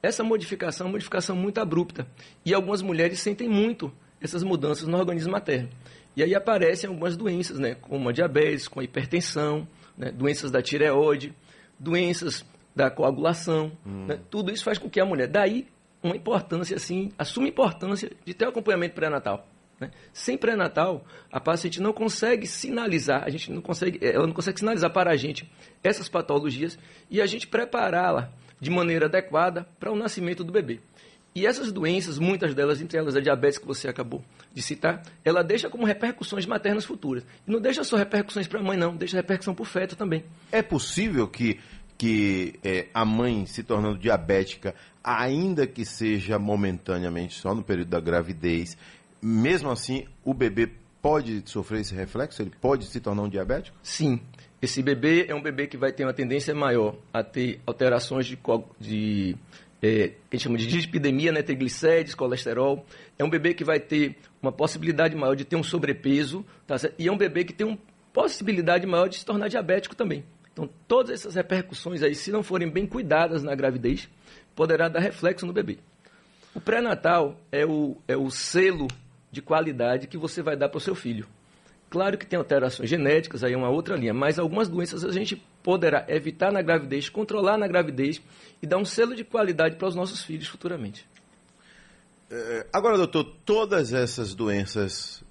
Essa 0.02 0.24
modificação 0.24 0.86
é 0.86 0.88
uma 0.88 0.94
modificação 0.94 1.36
muito 1.36 1.60
abrupta. 1.60 2.08
E 2.46 2.54
algumas 2.54 2.82
mulheres 2.82 3.20
sentem 3.20 3.50
muito 3.50 3.92
essas 4.22 4.44
mudanças 4.44 4.88
no 4.88 4.98
organismo 4.98 5.32
materno. 5.32 5.70
E 6.16 6.24
aí 6.24 6.36
aparecem 6.36 6.90
algumas 6.90 7.18
doenças, 7.18 7.60
né, 7.60 7.76
como 7.76 8.10
a 8.10 8.12
diabetes, 8.12 8.68
com 8.68 8.80
a 8.80 8.84
hipertensão, 8.84 9.68
né, 9.98 10.12
doenças 10.12 10.52
da 10.52 10.62
tireoide, 10.62 11.34
doenças 11.78 12.46
da 12.76 12.90
coagulação. 12.90 13.72
Hum. 13.86 14.06
Né? 14.08 14.20
Tudo 14.30 14.52
isso 14.52 14.64
faz 14.64 14.78
com 14.78 14.90
que 14.90 15.00
a 15.00 15.06
mulher, 15.06 15.28
daí 15.28 15.68
uma 16.02 16.16
importância 16.16 16.76
assim, 16.76 17.12
a 17.18 17.26
suma 17.26 17.48
importância 17.48 18.12
de 18.26 18.34
ter 18.34 18.46
o 18.46 18.50
acompanhamento 18.50 18.96
pré-natal. 18.96 19.48
Né? 19.80 19.92
Sem 20.14 20.38
pré-natal, 20.38 21.06
a 21.32 21.40
paciente 21.40 21.82
não 21.82 21.94
consegue 21.94 22.46
sinalizar, 22.48 23.24
a 23.24 23.30
gente 23.30 23.52
não 23.52 23.62
consegue, 23.62 24.00
ela 24.06 24.28
não 24.28 24.34
consegue 24.34 24.60
sinalizar 24.60 24.92
para 24.92 25.12
a 25.12 25.16
gente 25.16 25.50
essas 25.84 26.10
patologias 26.10 26.78
e 27.10 27.22
a 27.22 27.26
gente 27.26 27.48
prepará-la 27.48 28.32
de 28.60 28.70
maneira 28.70 29.06
adequada 29.06 29.68
para 29.80 29.92
o 29.92 29.96
nascimento 29.96 30.44
do 30.44 30.52
bebê. 30.52 30.80
E 31.34 31.46
essas 31.46 31.72
doenças, 31.72 32.18
muitas 32.18 32.56
delas, 32.56 32.82
entre 32.82 32.98
elas 32.98 33.16
a 33.16 33.22
diabetes 33.22 33.60
que 33.60 33.66
você 33.66 33.88
acabou 33.88 34.24
de 34.52 34.62
citar, 34.62 35.04
ela 35.24 35.44
deixa 35.44 35.70
como 35.70 35.86
repercussões 35.86 36.46
maternas 36.46 36.86
futuras. 36.86 37.24
E 37.48 37.52
não 37.52 37.62
deixa 37.62 37.84
só 37.84 37.96
repercussões 37.96 38.48
para 38.48 38.60
a 38.60 38.64
mãe, 38.64 38.78
não, 38.78 38.96
deixa 38.96 39.16
repercussão 39.16 39.54
para 39.54 39.62
o 39.62 39.66
feto 39.66 39.96
também. 39.96 40.26
É 40.52 40.62
possível 40.62 41.28
que 41.28 41.60
que 42.00 42.58
é, 42.64 42.88
a 42.94 43.04
mãe 43.04 43.46
se 43.46 43.62
tornando 43.62 44.00
diabética, 44.00 44.74
ainda 45.04 45.68
que 45.68 45.84
seja 45.84 46.40
momentaneamente 46.40 47.36
só 47.36 47.54
no 47.54 47.62
período 47.62 47.90
da 47.90 48.00
gravidez, 48.00 48.78
mesmo 49.22 49.70
assim 49.70 50.06
o 50.24 50.34
bebê 50.34 50.70
pode 51.02 51.44
sofrer 51.46 51.82
esse 51.82 51.94
reflexo? 51.94 52.42
Ele 52.42 52.54
pode 52.62 52.86
se 52.86 53.02
tornar 53.02 53.24
um 53.24 53.30
diabético? 53.30 53.78
Sim. 53.84 54.22
Esse 54.62 54.82
bebê 54.82 55.26
é 55.28 55.36
um 55.36 55.42
bebê 55.42 55.68
que 55.68 55.76
vai 55.76 55.92
ter 55.92 56.06
uma 56.06 56.14
tendência 56.14 56.56
maior 56.56 56.96
a 57.14 57.22
ter 57.22 57.60
alterações 57.66 58.26
de, 58.26 58.40
de 58.80 59.36
é, 59.82 60.08
que 60.08 60.16
a 60.32 60.36
gente 60.38 60.44
chama 60.44 60.58
de 60.58 60.68
dislipidemia, 60.68 61.34
né, 61.34 61.42
triglicérides, 61.42 62.16
colesterol. 62.16 62.86
É 63.18 63.26
um 63.26 63.30
bebê 63.30 63.54
que 63.54 63.66
vai 63.66 63.80
ter 63.80 64.16
uma 64.42 64.54
possibilidade 64.54 65.18
maior 65.18 65.36
de 65.36 65.44
ter 65.44 65.58
um 65.58 65.64
sobrepeso, 65.64 66.46
tá 66.66 66.78
e 66.98 67.10
é 67.10 67.12
um 67.12 67.18
bebê 67.18 67.44
que 67.44 67.52
tem 67.52 67.68
uma 67.68 67.78
possibilidade 68.14 68.88
maior 68.88 69.10
de 69.10 69.18
se 69.18 69.26
tornar 69.26 69.50
diabético 69.50 69.98
também. 69.98 70.24
Então, 70.60 70.70
todas 70.90 71.12
essas 71.12 71.36
repercussões 71.36 72.04
aí, 72.04 72.14
se 72.14 72.32
não 72.32 72.44
forem 72.44 72.70
bem 72.70 72.86
cuidadas 72.86 73.42
na 73.42 73.56
gravidez, 73.56 74.10
poderá 74.54 74.90
dar 74.90 75.00
reflexo 75.00 75.46
no 75.46 75.54
bebê. 75.54 75.78
O 76.54 76.60
pré-natal 76.60 77.40
é 77.50 77.66
o, 77.66 77.96
é 78.06 78.18
o 78.18 78.30
selo 78.30 78.90
de 79.32 79.42
qualidade 79.42 80.08
que 80.08 80.18
você 80.18 80.42
vai 80.42 80.58
dar 80.58 80.68
para 80.68 80.78
o 80.78 80.82
seu 80.82 80.94
filho. 80.94 81.26
Claro 81.90 82.18
que 82.18 82.26
tem 82.26 82.38
alterações 82.38 82.90
genéticas, 82.90 83.42
aí 83.42 83.54
é 83.54 83.58
uma 83.58 83.70
outra 83.70 83.96
linha, 83.96 84.14
mas 84.14 84.38
algumas 84.38 84.68
doenças 84.68 85.06
a 85.06 85.14
gente 85.14 85.42
poderá 85.64 86.06
evitar 86.10 86.52
na 86.52 86.62
gravidez, 86.62 87.08
controlar 87.08 87.58
na 87.58 87.66
gravidez 87.66 88.22
e 88.62 88.68
dar 88.68 88.78
um 88.78 88.86
selo 88.86 89.16
de 89.16 89.24
qualidade 89.24 89.78
para 89.78 89.88
os 89.88 89.96
nossos 89.96 90.26
filhos 90.26 90.48
futuramente. 90.48 91.08
É, 92.30 92.68
agora, 92.74 92.98
doutor, 92.98 93.24
todas 93.46 93.94
essas 93.94 94.36
doenças 94.36 95.24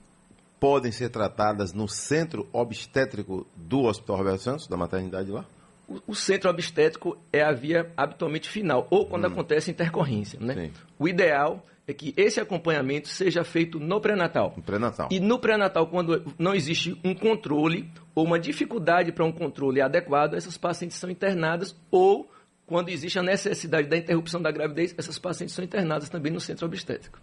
podem 0.61 0.93
ser 0.93 1.09
tratadas 1.11 1.73
no 1.73 1.89
centro 1.89 2.49
obstétrico 2.53 3.47
do 3.57 3.85
Hospital 3.85 4.17
Roberto 4.17 4.41
Santos, 4.41 4.67
da 4.67 4.77
maternidade 4.77 5.31
lá? 5.31 5.45
O, 5.89 6.01
o 6.09 6.15
centro 6.15 6.51
obstétrico 6.51 7.17
é 7.33 7.43
a 7.43 7.53
via 7.53 7.91
habitualmente 7.97 8.49
final, 8.49 8.87
ou 8.91 9.07
quando 9.07 9.25
hum. 9.25 9.33
acontece 9.33 9.71
intercorrência. 9.71 10.39
Né? 10.41 10.71
O 10.99 11.09
ideal 11.09 11.65
é 11.87 11.95
que 11.95 12.13
esse 12.17 12.39
acompanhamento 12.39 13.09
seja 13.09 13.43
feito 13.43 13.81
no 13.81 13.99
pré-natal. 13.99 14.55
Pré-natal. 14.65 15.09
E 15.11 15.19
no 15.19 15.39
pré-natal, 15.39 15.87
quando 15.87 16.23
não 16.39 16.55
existe 16.55 16.99
um 17.03 17.15
controle 17.15 17.91
ou 18.15 18.27
uma 18.27 18.39
dificuldade 18.39 19.11
para 19.11 19.25
um 19.25 19.33
controle 19.33 19.81
adequado, 19.81 20.35
essas 20.35 20.59
pacientes 20.59 20.99
são 20.99 21.09
internadas 21.09 21.75
ou 21.91 22.31
quando 22.67 22.91
existe 22.91 23.19
a 23.19 23.23
necessidade 23.23 23.89
da 23.89 23.97
interrupção 23.97 24.43
da 24.43 24.51
gravidez, 24.51 24.95
essas 24.99 25.19
pacientes 25.19 25.55
são 25.55 25.65
internadas 25.65 26.11
também 26.11 26.31
no 26.31 26.39
centro 26.39 26.67
obstétrico. 26.67 27.19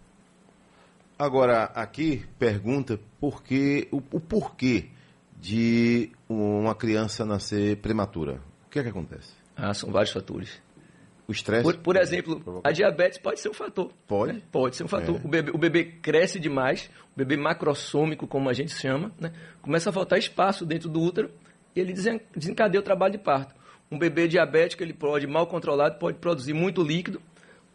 Agora, 1.18 1.64
aqui 1.74 2.24
pergunta 2.38 3.00
por 3.18 3.42
que, 3.42 3.88
o, 3.90 4.02
o 4.12 4.20
porquê 4.20 4.90
de 5.40 6.10
uma 6.28 6.74
criança 6.74 7.24
nascer 7.24 7.76
prematura. 7.78 8.40
O 8.66 8.70
que 8.70 8.78
é 8.78 8.82
que 8.82 8.88
acontece? 8.90 9.32
Ah, 9.56 9.72
são 9.72 9.90
vários 9.90 10.12
fatores. 10.12 10.60
O 11.26 11.32
estresse? 11.32 11.62
Por, 11.62 11.76
por 11.78 11.96
exemplo, 11.96 12.60
a 12.62 12.70
diabetes 12.70 13.18
pode 13.18 13.40
ser 13.40 13.48
um 13.48 13.54
fator. 13.54 13.90
Pode? 14.06 14.34
Né? 14.34 14.42
Pode 14.52 14.76
ser 14.76 14.84
um 14.84 14.88
fator. 14.88 15.16
É. 15.16 15.26
O, 15.26 15.28
bebê, 15.28 15.50
o 15.52 15.58
bebê 15.58 15.84
cresce 15.84 16.38
demais, 16.38 16.90
o 17.14 17.18
bebê 17.18 17.36
macrossômico, 17.36 18.26
como 18.26 18.50
a 18.50 18.52
gente 18.52 18.72
chama, 18.72 19.10
né? 19.18 19.32
começa 19.62 19.88
a 19.88 19.92
faltar 19.92 20.18
espaço 20.18 20.66
dentro 20.66 20.88
do 20.88 21.00
útero 21.00 21.30
e 21.74 21.80
ele 21.80 21.94
desencadeia 22.34 22.80
o 22.80 22.84
trabalho 22.84 23.12
de 23.12 23.18
parto. 23.18 23.54
Um 23.90 23.98
bebê 23.98 24.28
diabético, 24.28 24.82
ele 24.82 24.92
pode, 24.92 25.26
mal 25.26 25.46
controlado, 25.46 25.98
pode 25.98 26.18
produzir 26.18 26.52
muito 26.52 26.82
líquido, 26.82 27.22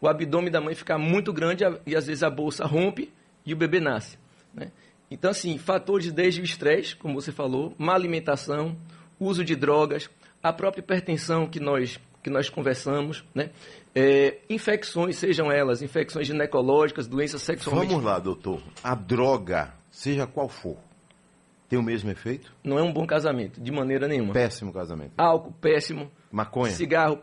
o 0.00 0.08
abdômen 0.08 0.50
da 0.50 0.60
mãe 0.60 0.74
ficar 0.74 0.98
muito 0.98 1.32
grande 1.32 1.64
e 1.86 1.96
às 1.96 2.06
vezes 2.06 2.22
a 2.22 2.30
bolsa 2.30 2.64
rompe 2.64 3.12
e 3.44 3.52
o 3.52 3.56
bebê 3.56 3.80
nasce. 3.80 4.18
Né? 4.54 4.70
Então, 5.10 5.30
assim, 5.30 5.58
fatores 5.58 6.10
desde 6.12 6.40
o 6.40 6.44
estresse, 6.44 6.96
como 6.96 7.14
você 7.14 7.32
falou, 7.32 7.74
má 7.78 7.94
alimentação, 7.94 8.76
uso 9.20 9.44
de 9.44 9.54
drogas, 9.54 10.08
a 10.42 10.52
própria 10.52 10.80
hipertensão 10.80 11.46
que 11.46 11.60
nós, 11.60 12.00
que 12.22 12.30
nós 12.30 12.48
conversamos, 12.48 13.24
né? 13.34 13.50
É, 13.94 14.38
infecções, 14.48 15.16
sejam 15.16 15.52
elas 15.52 15.82
infecções 15.82 16.26
ginecológicas, 16.26 17.06
doenças 17.06 17.42
sexualmente... 17.42 17.90
Vamos 17.90 18.04
lá, 18.04 18.18
doutor. 18.18 18.60
A 18.82 18.94
droga, 18.94 19.74
seja 19.90 20.26
qual 20.26 20.48
for, 20.48 20.78
tem 21.68 21.78
o 21.78 21.82
mesmo 21.82 22.10
efeito? 22.10 22.52
Não 22.64 22.78
é 22.78 22.82
um 22.82 22.92
bom 22.92 23.06
casamento, 23.06 23.60
de 23.60 23.70
maneira 23.70 24.08
nenhuma. 24.08 24.32
Péssimo 24.32 24.72
casamento. 24.72 25.12
Álcool, 25.18 25.52
péssimo. 25.60 26.10
Maconha? 26.30 26.72
Cigarro, 26.72 27.18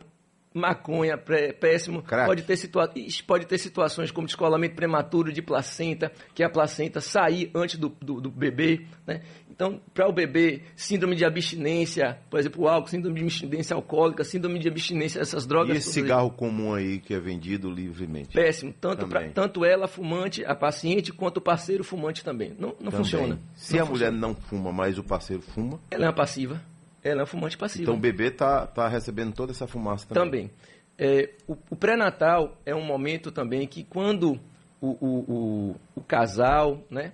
maconha, 0.59 1.17
péssimo. 1.17 2.03
Pode 2.03 2.43
ter, 2.43 2.57
situa 2.57 2.91
pode 3.25 3.45
ter 3.45 3.57
situações 3.57 4.11
como 4.11 4.27
descolamento 4.27 4.75
prematuro 4.75 5.31
de 5.31 5.41
placenta, 5.41 6.11
que 6.33 6.43
a 6.43 6.49
placenta 6.49 7.01
sair 7.01 7.49
antes 7.55 7.77
do, 7.77 7.89
do, 7.89 8.21
do 8.21 8.29
bebê. 8.29 8.85
Né? 9.07 9.21
Então, 9.49 9.81
para 9.93 10.07
o 10.07 10.13
bebê, 10.13 10.61
síndrome 10.73 11.17
de 11.17 11.25
abstinência, 11.25 12.17
por 12.29 12.39
exemplo, 12.39 12.63
o 12.63 12.67
álcool, 12.69 12.87
síndrome 12.87 13.19
de 13.19 13.25
abstinência 13.25 13.75
alcoólica, 13.75 14.23
síndrome 14.23 14.57
de 14.57 14.69
abstinência 14.69 15.19
dessas 15.19 15.45
drogas. 15.45 15.75
E 15.75 15.79
esse 15.79 15.91
cigarro 15.91 16.31
comum 16.31 16.73
aí 16.73 16.99
que 16.99 17.13
é 17.13 17.19
vendido 17.19 17.69
livremente? 17.69 18.29
Péssimo. 18.29 18.73
Tanto, 18.79 19.05
pra, 19.05 19.27
tanto 19.29 19.65
ela, 19.65 19.85
fumante, 19.85 20.45
a 20.45 20.55
paciente, 20.55 21.11
quanto 21.11 21.37
o 21.37 21.41
parceiro 21.41 21.83
fumante 21.83 22.23
também. 22.23 22.55
Não, 22.57 22.69
não 22.69 22.75
também. 22.75 22.91
funciona. 22.91 23.39
Se 23.53 23.75
não 23.75 23.83
a 23.83 23.85
funciona. 23.85 24.11
mulher 24.11 24.11
não 24.11 24.33
fuma, 24.33 24.71
mas 24.71 24.97
o 24.97 25.03
parceiro 25.03 25.41
fuma? 25.41 25.77
Ela 25.91 26.05
é 26.05 26.07
uma 26.07 26.15
passiva. 26.15 26.61
Ela 27.09 27.21
é 27.21 27.23
um 27.23 27.27
fumante 27.27 27.57
passivo. 27.57 27.83
Então 27.83 27.95
o 27.95 27.99
bebê 27.99 28.27
está 28.27 28.67
tá 28.67 28.87
recebendo 28.87 29.33
toda 29.33 29.51
essa 29.51 29.67
fumaça 29.67 30.07
também. 30.07 30.47
Também. 30.47 30.51
É, 30.97 31.29
o, 31.47 31.57
o 31.69 31.75
pré-natal 31.75 32.57
é 32.65 32.75
um 32.75 32.83
momento 32.83 33.31
também 33.31 33.65
que 33.65 33.83
quando 33.83 34.39
o, 34.81 34.87
o, 34.89 35.75
o, 35.95 36.01
casal, 36.01 36.83
né, 36.89 37.13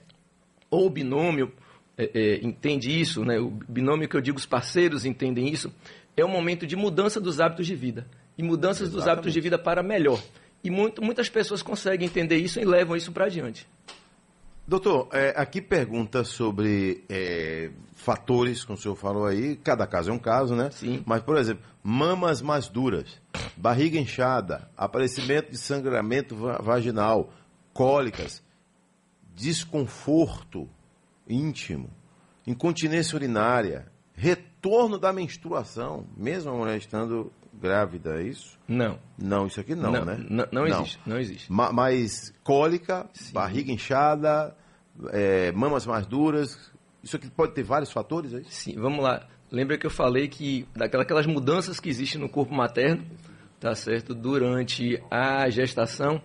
ou 0.69 0.87
o 0.87 0.89
binômio 0.89 1.51
é, 1.97 2.09
é, 2.13 2.35
entende 2.45 2.89
isso, 2.99 3.23
né, 3.23 3.39
o 3.39 3.49
binômio 3.49 4.09
que 4.09 4.15
eu 4.15 4.21
digo, 4.21 4.37
os 4.37 4.45
parceiros 4.45 5.05
entendem 5.05 5.47
isso, 5.47 5.71
é 6.17 6.25
um 6.25 6.29
momento 6.29 6.65
de 6.65 6.75
mudança 6.75 7.19
dos 7.19 7.39
hábitos 7.39 7.67
de 7.67 7.75
vida. 7.75 8.07
E 8.37 8.43
mudanças 8.43 8.89
Exatamente. 8.89 8.95
dos 8.95 9.07
hábitos 9.07 9.33
de 9.33 9.41
vida 9.41 9.57
para 9.57 9.81
melhor. 9.83 10.21
E 10.63 10.69
muito, 10.69 11.01
muitas 11.01 11.29
pessoas 11.29 11.61
conseguem 11.61 12.07
entender 12.07 12.37
isso 12.37 12.59
e 12.59 12.65
levam 12.65 12.95
isso 12.95 13.11
para 13.11 13.25
adiante. 13.25 13.67
Doutor, 14.67 15.09
é, 15.13 15.31
aqui 15.37 15.61
pergunta 15.61 16.23
sobre 16.23 17.03
é, 17.07 17.69
fatores, 17.93 18.63
como 18.63 18.75
o 18.75 18.81
senhor 18.81 18.95
falou 18.95 19.27
aí, 19.27 19.55
cada 19.57 19.85
caso 19.85 20.09
é 20.09 20.13
um 20.13 20.17
caso, 20.17 20.55
né? 20.55 20.71
Sim. 20.71 21.03
Mas, 21.05 21.21
por 21.21 21.37
exemplo, 21.37 21.63
mamas 21.83 22.41
mais 22.41 22.67
duras, 22.67 23.21
barriga 23.55 23.99
inchada, 23.99 24.67
aparecimento 24.75 25.51
de 25.51 25.57
sangramento 25.59 26.35
vaginal, 26.63 27.31
cólicas, 27.73 28.41
desconforto 29.35 30.67
íntimo, 31.27 31.91
incontinência 32.47 33.15
urinária, 33.15 33.85
retorno 34.15 34.97
da 34.97 35.13
menstruação, 35.13 36.07
mesmo 36.17 36.51
a 36.51 36.55
mulher 36.55 36.77
estando 36.77 37.31
grávida, 37.59 38.21
é 38.21 38.23
isso? 38.23 38.57
Não. 38.67 38.99
Não, 39.17 39.47
isso 39.47 39.59
aqui 39.59 39.75
não, 39.75 39.91
não 39.91 40.05
né? 40.05 40.25
Não, 40.29 40.47
não, 40.51 40.67
existe, 40.67 40.99
não 41.05 41.19
existe. 41.19 41.51
Ma 41.51 41.71
mas 41.71 42.33
cólica, 42.43 43.07
Sim. 43.13 43.33
barriga 43.33 43.71
inchada, 43.71 44.55
é, 45.11 45.51
mamas 45.51 45.85
mais 45.85 46.05
duras, 46.05 46.71
isso 47.03 47.15
aqui 47.15 47.29
pode 47.29 47.53
ter 47.53 47.63
vários 47.63 47.91
fatores, 47.91 48.33
é 48.33 48.39
isso? 48.39 48.51
Sim, 48.51 48.75
vamos 48.77 49.03
lá. 49.03 49.27
Lembra 49.51 49.77
que 49.77 49.85
eu 49.85 49.91
falei 49.91 50.27
que 50.27 50.67
daquelas 50.75 51.25
mudanças 51.25 51.79
que 51.79 51.89
existem 51.89 52.19
no 52.19 52.27
corpo 52.27 52.53
materno, 52.53 53.05
tá 53.59 53.73
certo? 53.75 54.13
Durante 54.13 55.01
a 55.09 55.49
gestação, 55.49 56.21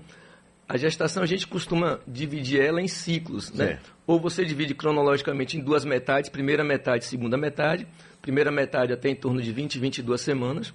a 0.68 0.76
gestação 0.76 1.22
a 1.22 1.26
gente 1.26 1.46
costuma 1.46 2.00
dividir 2.06 2.60
ela 2.60 2.80
em 2.80 2.88
ciclos, 2.88 3.52
né? 3.52 3.66
Certo. 3.66 3.94
Ou 4.06 4.18
você 4.18 4.44
divide 4.44 4.74
cronologicamente 4.74 5.56
em 5.56 5.60
duas 5.60 5.84
metades, 5.84 6.30
primeira 6.30 6.64
metade, 6.64 7.04
segunda 7.04 7.36
metade. 7.36 7.86
Primeira 8.20 8.52
metade 8.52 8.92
até 8.92 9.08
em 9.08 9.14
torno 9.14 9.40
de 9.40 9.52
20, 9.52 9.78
22 9.78 10.20
semanas. 10.20 10.74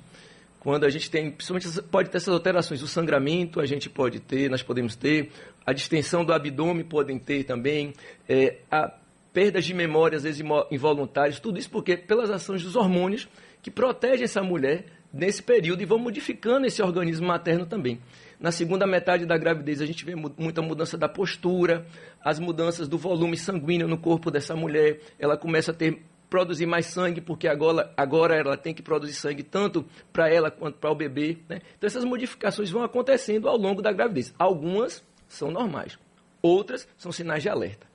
Quando 0.65 0.83
a 0.83 0.89
gente 0.89 1.11
tem, 1.11 1.29
principalmente 1.29 1.79
pode 1.83 2.09
ter 2.09 2.17
essas 2.17 2.33
alterações, 2.33 2.81
o 2.81 2.87
sangramento 2.87 3.59
a 3.59 3.67
gente 3.67 3.87
pode 3.87 4.19
ter, 4.19 4.49
nós 4.49 4.63
podemos 4.63 4.95
ter, 4.95 5.29
a 5.63 5.71
distensão 5.71 6.25
do 6.25 6.33
abdômen 6.33 6.83
podem 6.83 7.19
ter 7.19 7.43
também, 7.43 7.93
é, 8.27 8.57
a 8.71 8.91
perdas 9.31 9.63
de 9.63 9.75
memória, 9.75 10.17
às 10.17 10.23
vezes 10.23 10.43
involuntárias, 10.71 11.39
tudo 11.39 11.59
isso 11.59 11.69
porque 11.69 11.95
pelas 11.95 12.31
ações 12.31 12.63
dos 12.63 12.75
hormônios 12.75 13.27
que 13.61 13.69
protegem 13.69 14.23
essa 14.23 14.41
mulher 14.41 14.85
nesse 15.13 15.43
período 15.43 15.83
e 15.83 15.85
vão 15.85 15.99
modificando 15.99 16.65
esse 16.65 16.81
organismo 16.81 17.27
materno 17.27 17.67
também. 17.67 17.99
Na 18.39 18.51
segunda 18.51 18.87
metade 18.87 19.23
da 19.23 19.37
gravidez, 19.37 19.81
a 19.81 19.85
gente 19.85 20.03
vê 20.03 20.15
muita 20.15 20.63
mudança 20.63 20.97
da 20.97 21.07
postura, 21.07 21.85
as 22.23 22.39
mudanças 22.39 22.87
do 22.87 22.97
volume 22.97 23.37
sanguíneo 23.37 23.87
no 23.87 23.99
corpo 23.99 24.31
dessa 24.31 24.55
mulher. 24.55 24.99
Ela 25.19 25.37
começa 25.37 25.69
a 25.69 25.75
ter 25.75 26.01
produzir 26.29 26.65
mais 26.65 26.87
sangue, 26.87 27.21
porque 27.21 27.47
agora, 27.47 27.91
agora 27.95 28.35
ela 28.35 28.57
tem 28.57 28.73
que 28.73 28.81
produzir 28.81 29.13
sangue 29.13 29.43
tanto 29.43 29.85
para 30.11 30.29
ela 30.29 30.51
quanto 30.51 30.77
para 30.77 30.91
o 30.91 30.95
bebê. 30.95 31.37
Né? 31.47 31.61
Então, 31.77 31.87
essas 31.87 32.03
modificações 32.03 32.69
vão 32.69 32.83
acontecendo 32.83 33.47
ao 33.47 33.57
longo 33.57 33.81
da 33.81 33.91
gravidez. 33.91 34.33
Algumas 34.37 35.03
são 35.27 35.51
normais, 35.51 35.97
outras 36.41 36.87
são 36.97 37.11
sinais 37.11 37.43
de 37.43 37.49
alerta. 37.49 37.87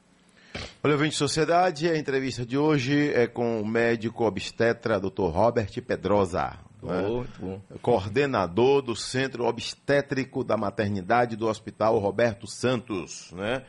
Olha, 0.83 0.95
ouvinte 0.95 1.13
de 1.13 1.17
sociedade, 1.17 1.89
a 1.89 1.97
entrevista 1.97 2.45
de 2.45 2.57
hoje 2.57 3.13
é 3.13 3.27
com 3.27 3.61
o 3.61 3.67
médico 3.67 4.25
obstetra 4.25 4.99
Dr. 4.99 5.29
Robert 5.31 5.71
Pedrosa. 5.87 6.59
Né? 6.83 7.59
Coordenador 7.83 8.81
do 8.83 8.97
Centro 8.97 9.45
Obstétrico 9.45 10.43
da 10.43 10.57
Maternidade 10.57 11.37
do 11.37 11.47
Hospital 11.47 11.99
Roberto 11.99 12.47
Santos, 12.47 13.31
né? 13.33 13.63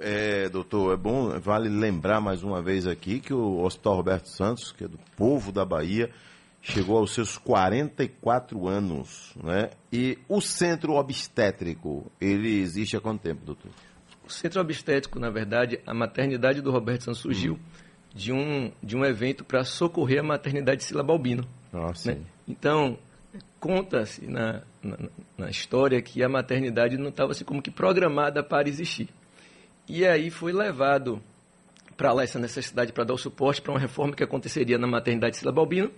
É, 0.00 0.48
doutor, 0.48 0.94
é 0.94 0.96
bom, 0.96 1.38
vale 1.38 1.68
lembrar 1.68 2.20
mais 2.20 2.42
uma 2.42 2.60
vez 2.60 2.86
aqui 2.86 3.20
que 3.20 3.32
o 3.32 3.62
Hospital 3.62 3.94
Roberto 3.94 4.28
Santos, 4.28 4.72
que 4.72 4.84
é 4.84 4.88
do 4.88 4.98
povo 5.16 5.52
da 5.52 5.64
Bahia, 5.64 6.10
chegou 6.60 6.98
aos 6.98 7.14
seus 7.14 7.38
44 7.38 8.66
anos, 8.66 9.32
né? 9.42 9.70
E 9.92 10.18
o 10.28 10.40
centro 10.40 10.94
obstétrico, 10.94 12.10
ele 12.20 12.58
existe 12.60 12.96
há 12.96 13.00
quanto 13.00 13.22
tempo, 13.22 13.44
doutor? 13.44 13.70
O 14.26 14.30
centro 14.30 14.60
obstétrico, 14.60 15.20
na 15.20 15.30
verdade, 15.30 15.78
a 15.86 15.94
maternidade 15.94 16.60
do 16.60 16.72
Roberto 16.72 17.04
Santos 17.04 17.20
surgiu 17.20 17.54
hum. 17.54 17.58
de, 18.12 18.32
um, 18.32 18.72
de 18.82 18.96
um 18.96 19.04
evento 19.04 19.44
para 19.44 19.62
socorrer 19.62 20.18
a 20.18 20.24
maternidade 20.24 20.78
de 20.78 20.84
Sila 20.84 21.04
Balbino. 21.04 21.46
Ah, 21.72 21.92
né? 22.04 22.18
Então, 22.48 22.98
conta-se 23.60 24.26
na, 24.26 24.62
na, 24.82 24.96
na, 25.38 25.50
história 25.50 26.02
que 26.02 26.24
a 26.24 26.28
maternidade 26.28 26.96
não 26.96 27.10
estava 27.10 27.30
assim 27.30 27.44
como 27.44 27.62
que 27.62 27.70
programada 27.70 28.42
para 28.42 28.68
existir. 28.68 29.08
E 29.88 30.04
aí 30.04 30.30
foi 30.30 30.52
levado 30.52 31.22
para 31.96 32.12
lá 32.12 32.22
essa 32.22 32.38
necessidade 32.38 32.92
para 32.92 33.04
dar 33.04 33.14
o 33.14 33.18
suporte 33.18 33.62
para 33.62 33.72
uma 33.72 33.80
reforma 33.80 34.14
que 34.14 34.22
aconteceria 34.22 34.78
na 34.78 34.86
maternidade 34.86 35.32
de 35.32 35.38
Sila 35.38 35.52
Balbino. 35.52 35.90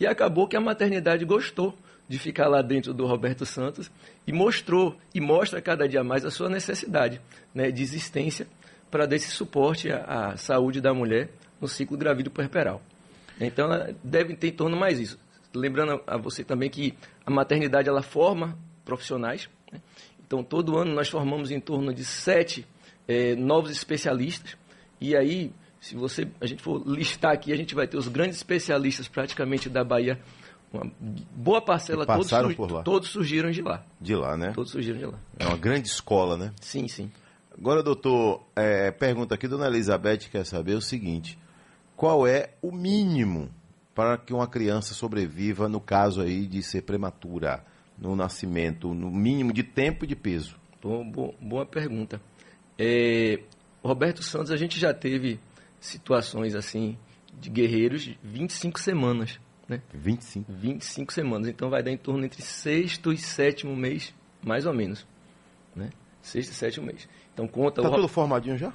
E 0.00 0.06
acabou 0.06 0.48
que 0.48 0.56
a 0.56 0.60
maternidade 0.60 1.24
gostou 1.24 1.76
de 2.08 2.18
ficar 2.18 2.48
lá 2.48 2.60
dentro 2.60 2.92
do 2.92 3.06
Roberto 3.06 3.46
Santos 3.46 3.90
e 4.26 4.32
mostrou 4.32 4.96
e 5.14 5.20
mostra 5.20 5.60
cada 5.60 5.88
dia 5.88 6.02
mais 6.02 6.24
a 6.24 6.30
sua 6.30 6.48
necessidade 6.48 7.20
né, 7.54 7.70
de 7.70 7.82
existência 7.82 8.46
para 8.90 9.06
dar 9.06 9.16
esse 9.16 9.30
suporte 9.30 9.90
à, 9.90 10.32
à, 10.32 10.36
saúde 10.36 10.80
da 10.80 10.92
mulher 10.92 11.30
no 11.60 11.68
ciclo 11.68 11.96
gravído 11.96 12.30
puerperal. 12.30 12.82
Então, 13.40 13.66
ela 13.66 13.94
deve 14.04 14.34
ter 14.34 14.48
em 14.48 14.52
torno 14.52 14.76
mais 14.76 15.00
isso. 15.00 15.18
Lembrando 15.54 16.02
a 16.06 16.16
você 16.16 16.44
também 16.44 16.68
que 16.68 16.94
a 17.24 17.30
maternidade 17.30 17.88
ela 17.88 18.02
forma 18.02 18.58
profissionais. 18.84 19.48
Né? 19.72 19.80
Então, 20.26 20.42
todo 20.42 20.76
ano 20.76 20.94
nós 20.94 21.08
formamos 21.08 21.50
em 21.50 21.60
torno 21.60 21.92
de 21.92 22.04
sete 22.04 22.66
é, 23.06 23.34
novos 23.34 23.70
especialistas. 23.70 24.56
E 25.00 25.16
aí, 25.16 25.52
se 25.80 25.94
você 25.94 26.28
a 26.40 26.46
gente 26.46 26.62
for 26.62 26.82
listar 26.86 27.32
aqui, 27.32 27.52
a 27.52 27.56
gente 27.56 27.74
vai 27.74 27.86
ter 27.86 27.96
os 27.96 28.08
grandes 28.08 28.36
especialistas 28.36 29.08
praticamente 29.08 29.68
da 29.68 29.84
Bahia 29.84 30.20
uma 30.74 30.90
boa 31.30 31.62
parcela, 31.62 32.04
todos, 32.04 32.28
todos 32.84 33.08
surgiram 33.08 33.50
de 33.50 33.62
lá. 33.62 33.84
De 34.00 34.14
lá, 34.14 34.36
né? 34.36 34.52
Todos 34.52 34.72
surgiram 34.72 34.98
de 34.98 35.06
lá. 35.06 35.18
É 35.38 35.46
uma 35.46 35.56
grande 35.56 35.86
escola, 35.86 36.36
né? 36.36 36.52
Sim, 36.60 36.88
sim. 36.88 37.10
Agora, 37.56 37.82
doutor, 37.82 38.42
é, 38.56 38.90
pergunta 38.90 39.34
aqui, 39.34 39.46
dona 39.46 39.68
Elizabeth 39.68 40.28
quer 40.30 40.44
saber 40.44 40.74
o 40.74 40.80
seguinte: 40.80 41.38
qual 41.94 42.26
é 42.26 42.54
o 42.60 42.72
mínimo 42.72 43.48
para 43.94 44.18
que 44.18 44.34
uma 44.34 44.48
criança 44.48 44.94
sobreviva 44.94 45.68
no 45.68 45.80
caso 45.80 46.20
aí 46.20 46.46
de 46.46 46.60
ser 46.62 46.82
prematura, 46.82 47.64
no 47.96 48.16
nascimento, 48.16 48.92
no 48.92 49.10
mínimo 49.10 49.52
de 49.52 49.62
tempo 49.62 50.04
e 50.04 50.08
de 50.08 50.16
peso? 50.16 50.56
Boa, 50.82 51.32
boa 51.40 51.64
pergunta. 51.64 52.20
É, 52.78 53.40
Roberto 53.82 54.22
Santos, 54.22 54.50
a 54.50 54.56
gente 54.56 54.78
já 54.78 54.92
teve 54.92 55.38
situações 55.80 56.54
assim 56.54 56.96
de 57.38 57.50
guerreiros 57.50 58.02
de 58.02 58.18
25 58.22 58.80
semanas. 58.80 59.38
Né? 59.68 59.80
25? 59.92 60.52
25 60.52 61.12
semanas. 61.12 61.48
Então 61.48 61.70
vai 61.70 61.82
dar 61.82 61.90
em 61.90 61.96
torno 61.96 62.24
entre 62.24 62.42
sexto 62.42 63.12
e 63.12 63.18
sétimo 63.18 63.74
mês, 63.74 64.14
mais 64.42 64.66
ou 64.66 64.74
menos. 64.74 65.06
Né? 65.74 65.90
Sexto 66.22 66.50
e 66.50 66.54
sétimo 66.54 66.86
mês. 66.86 67.08
Então 67.32 67.46
conta. 67.46 67.82
Tá 67.82 67.88
o... 67.88 67.94
tudo 67.94 68.08
formadinho 68.08 68.56
já? 68.56 68.72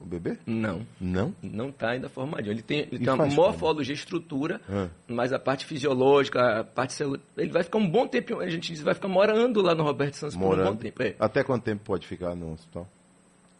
O 0.00 0.04
bebê? 0.04 0.38
Não. 0.46 0.86
Não? 1.00 1.34
Não 1.42 1.70
está 1.70 1.90
ainda 1.90 2.08
formadinho. 2.08 2.52
Ele 2.52 2.62
tem, 2.62 2.80
ele 2.80 3.00
tem 3.00 3.12
uma 3.12 3.26
morfologia, 3.26 3.92
estrutura, 3.92 4.60
ah. 4.68 4.88
mas 5.08 5.32
a 5.32 5.40
parte 5.40 5.66
fisiológica, 5.66 6.60
a 6.60 6.64
parte 6.64 6.92
celular, 6.92 7.20
ele 7.36 7.50
vai 7.50 7.64
ficar 7.64 7.78
um 7.78 7.90
bom 7.90 8.06
tempo, 8.06 8.38
a 8.38 8.48
gente 8.48 8.72
diz, 8.72 8.80
vai 8.80 8.94
ficar 8.94 9.08
morando 9.08 9.60
lá 9.60 9.74
no 9.74 9.82
Roberto 9.82 10.14
Santos 10.14 10.36
morando. 10.36 10.56
por 10.56 10.70
um 10.70 10.74
bom 10.74 10.76
tempo. 10.76 11.02
É. 11.02 11.16
Até 11.18 11.42
quanto 11.42 11.64
tempo 11.64 11.82
pode 11.84 12.06
ficar 12.06 12.36
no 12.36 12.52
hospital? 12.52 12.88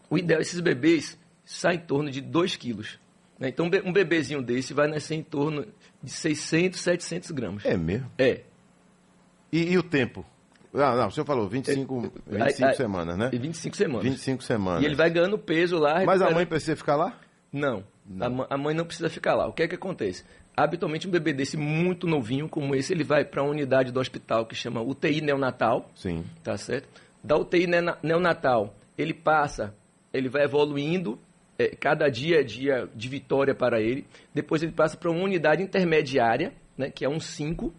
O 0.09 0.17
ideal, 0.17 0.41
esses 0.41 0.59
bebês, 0.59 1.17
sai 1.45 1.75
em 1.75 1.79
torno 1.79 2.09
de 2.09 2.21
2 2.21 2.55
quilos. 2.55 2.99
Né? 3.39 3.49
Então, 3.49 3.69
um 3.85 3.93
bebezinho 3.93 4.41
desse 4.41 4.73
vai 4.73 4.87
nascer 4.87 5.15
em 5.15 5.23
torno 5.23 5.65
de 6.01 6.11
600, 6.11 6.79
700 6.79 7.31
gramas. 7.31 7.65
É 7.65 7.77
mesmo? 7.77 8.11
É. 8.17 8.41
E, 9.51 9.71
e 9.71 9.77
o 9.77 9.83
tempo? 9.83 10.25
Ah, 10.73 10.95
não, 10.95 11.07
o 11.07 11.11
senhor 11.11 11.25
falou 11.25 11.47
25, 11.47 12.11
25 12.27 12.69
é, 12.69 12.73
semanas, 12.73 13.17
né? 13.17 13.29
25 13.33 13.75
semanas. 13.75 14.03
25 14.03 14.43
semanas. 14.43 14.83
E 14.83 14.85
ele 14.85 14.95
vai 14.95 15.09
ganhando 15.09 15.37
peso 15.37 15.79
lá. 15.79 16.03
Mas 16.05 16.21
a 16.21 16.29
mãe 16.29 16.45
precisa 16.45 16.75
ficar 16.75 16.95
lá? 16.95 17.17
Não, 17.51 17.83
não. 18.05 18.45
A, 18.47 18.57
mãe 18.57 18.75
não 18.75 18.85
precisa 18.85 19.09
ficar 19.09 19.33
lá. 19.33 19.47
O 19.47 19.53
que 19.53 19.63
é 19.63 19.67
que 19.67 19.73
acontece? 19.73 20.23
Habitualmente 20.55 21.07
um 21.07 21.11
bebê 21.11 21.33
desse 21.33 21.57
muito 21.57 22.05
novinho 22.05 22.47
como 22.47 22.75
esse, 22.75 22.93
ele 22.93 23.03
vai 23.03 23.25
para 23.25 23.41
uma 23.41 23.49
unidade 23.49 23.91
do 23.91 23.99
hospital 23.99 24.45
que 24.45 24.53
chama 24.53 24.81
UTI 24.81 25.21
neonatal. 25.21 25.89
Sim. 25.95 26.23
Tá 26.43 26.55
certo? 26.55 26.87
Da 27.23 27.35
UTI 27.35 27.65
neonatal, 28.03 28.75
ele 28.97 29.13
passa, 29.13 29.73
ele 30.13 30.29
vai 30.29 30.43
evoluindo, 30.43 31.19
é, 31.57 31.75
cada 31.75 32.07
dia 32.09 32.39
é 32.39 32.43
dia 32.43 32.89
de 32.95 33.09
vitória 33.09 33.53
para 33.53 33.81
ele. 33.81 34.05
Depois 34.33 34.63
ele 34.63 34.71
passa 34.71 34.95
para 34.95 35.11
uma 35.11 35.23
unidade 35.23 35.61
intermediária, 35.61 36.53
né, 36.77 36.89
que 36.89 37.03
é 37.03 37.09
um 37.09 37.19
5. 37.19 37.73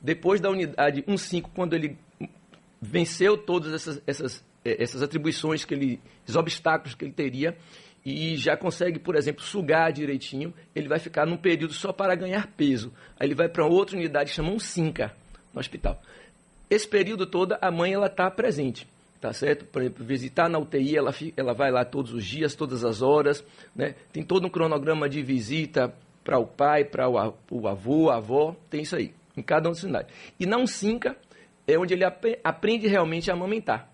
Depois 0.00 0.40
da 0.40 0.50
unidade 0.50 1.02
1.5, 1.02 1.50
quando 1.54 1.74
ele 1.74 1.96
venceu 2.80 3.38
todas 3.38 3.72
essas, 3.72 4.02
essas, 4.06 4.44
é, 4.64 4.82
essas 4.82 5.02
atribuições, 5.02 5.64
que 5.64 5.72
ele, 5.72 6.00
os 6.26 6.34
obstáculos 6.34 6.96
que 6.96 7.04
ele 7.04 7.12
teria, 7.12 7.56
e 8.04 8.36
já 8.36 8.56
consegue, 8.56 8.98
por 8.98 9.14
exemplo, 9.14 9.42
sugar 9.42 9.92
direitinho, 9.92 10.52
ele 10.74 10.88
vai 10.88 10.98
ficar 10.98 11.24
num 11.24 11.36
período 11.36 11.72
só 11.72 11.92
para 11.92 12.16
ganhar 12.16 12.48
peso. 12.48 12.92
Aí 13.18 13.28
ele 13.28 13.34
vai 13.36 13.48
para 13.48 13.64
outra 13.64 13.96
unidade 13.96 14.32
que 14.32 14.40
um 14.40 14.58
SINCA 14.58 15.14
no 15.54 15.60
hospital. 15.60 16.02
Esse 16.68 16.88
período 16.88 17.26
todo, 17.26 17.56
a 17.60 17.70
mãe 17.70 17.92
ela 17.92 18.06
está 18.06 18.28
presente, 18.28 18.88
tá 19.22 19.32
certo? 19.32 19.64
Por 19.64 19.80
exemplo, 19.80 20.04
visitar 20.04 20.48
na 20.48 20.58
UTI, 20.58 20.96
ela, 20.96 21.14
ela 21.36 21.54
vai 21.54 21.70
lá 21.70 21.84
todos 21.84 22.12
os 22.12 22.24
dias, 22.24 22.56
todas 22.56 22.84
as 22.84 23.02
horas, 23.02 23.44
né? 23.74 23.94
Tem 24.12 24.24
todo 24.24 24.48
um 24.48 24.50
cronograma 24.50 25.08
de 25.08 25.22
visita 25.22 25.94
para 26.24 26.40
o 26.40 26.46
pai, 26.46 26.84
para 26.84 27.08
o, 27.08 27.34
o 27.48 27.68
avô, 27.68 28.10
a 28.10 28.16
avó, 28.16 28.56
tem 28.68 28.82
isso 28.82 28.96
aí, 28.96 29.14
em 29.36 29.40
cada 29.42 29.68
uma 29.68 29.74
das 29.74 29.84
unidades. 29.84 30.12
E 30.40 30.44
na 30.44 30.58
UNCINCA 30.58 31.16
é 31.68 31.78
onde 31.78 31.94
ele 31.94 32.04
ap 32.04 32.24
aprende 32.42 32.88
realmente 32.88 33.30
a 33.30 33.34
amamentar. 33.34 33.88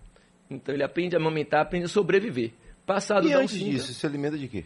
Então 0.49 0.73
ele 0.73 0.83
aprende 0.83 1.15
a 1.15 1.19
amamentar, 1.19 1.61
aprende 1.61 1.85
a 1.85 1.89
sobreviver. 1.89 2.51
Passado 2.83 3.29
e 3.29 3.33
antes 3.33 3.59
disso, 3.59 3.93
se 3.93 4.03
alimenta 4.07 4.35
de 4.35 4.47
quê? 4.47 4.65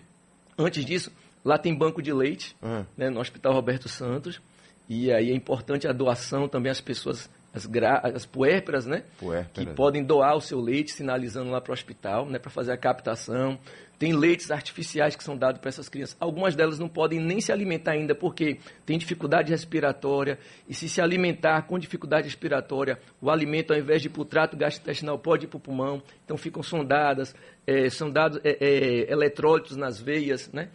Antes 0.58 0.86
disso, 0.86 1.12
lá 1.44 1.58
tem 1.58 1.78
banco 1.78 2.02
de 2.02 2.14
leite, 2.14 2.56
uhum. 2.62 2.86
né, 2.96 3.10
no 3.10 3.20
Hospital 3.20 3.52
Roberto 3.52 3.90
Santos. 3.90 4.42
E 4.88 5.12
aí 5.12 5.30
é 5.30 5.36
importante 5.36 5.90
a 5.90 5.92
doação 5.92 6.48
também 6.48 6.72
às 6.72 6.80
pessoas, 6.80 7.30
as, 7.54 7.66
gra... 7.66 8.00
as 8.00 8.26
puérperas, 8.26 8.86
né? 8.86 9.04
Puérpera. 9.20 9.68
Que 9.68 9.74
podem 9.74 10.04
doar 10.04 10.36
o 10.36 10.42
seu 10.42 10.60
leite, 10.60 10.92
sinalizando 10.92 11.52
lá 11.52 11.62
para 11.62 11.72
o 11.72 11.74
hospital, 11.74 12.26
né? 12.26 12.40
Para 12.40 12.50
fazer 12.50 12.72
a 12.72 12.78
captação. 12.78 13.60
Tem 14.00 14.12
leites 14.12 14.50
artificiais 14.50 15.16
que 15.16 15.24
são 15.24 15.38
dados 15.38 15.62
para 15.62 15.70
essas 15.70 15.88
crianças. 15.88 16.18
Algumas 16.20 16.56
delas 16.56 16.80
não 16.80 16.90
podem 16.90 17.20
nem 17.20 17.40
se 17.40 17.52
alimentar 17.52 17.92
ainda 17.92 18.16
porque 18.16 18.58
tem 18.86 18.98
dificuldade 18.98 19.52
respiratória. 19.52 20.40
E 20.68 20.74
se 20.74 20.90
se 20.90 21.00
alimentar 21.00 21.62
com 21.68 21.78
dificuldade 21.78 22.28
respiratória, 22.28 23.00
o 23.22 23.30
alimento, 23.30 23.72
ao 23.72 23.80
invés 23.80 24.02
de 24.02 24.08
ir 24.08 24.12
para 24.12 24.22
o 24.22 24.26
trato 24.26 24.58
gastrointestinal, 24.58 25.20
pode 25.20 25.46
ir 25.46 25.48
para 25.48 25.58
o 25.58 25.60
pulmão. 25.60 26.02
Então 26.26 26.36
ficam 26.36 26.64
sondadas, 26.64 27.36
é, 27.68 27.88
são 27.90 28.10
dados 28.10 28.42
é, 28.44 28.58
é, 28.60 29.12
eletrólitos 29.12 29.78
nas 29.78 30.02
veias, 30.02 30.52
né? 30.52 30.70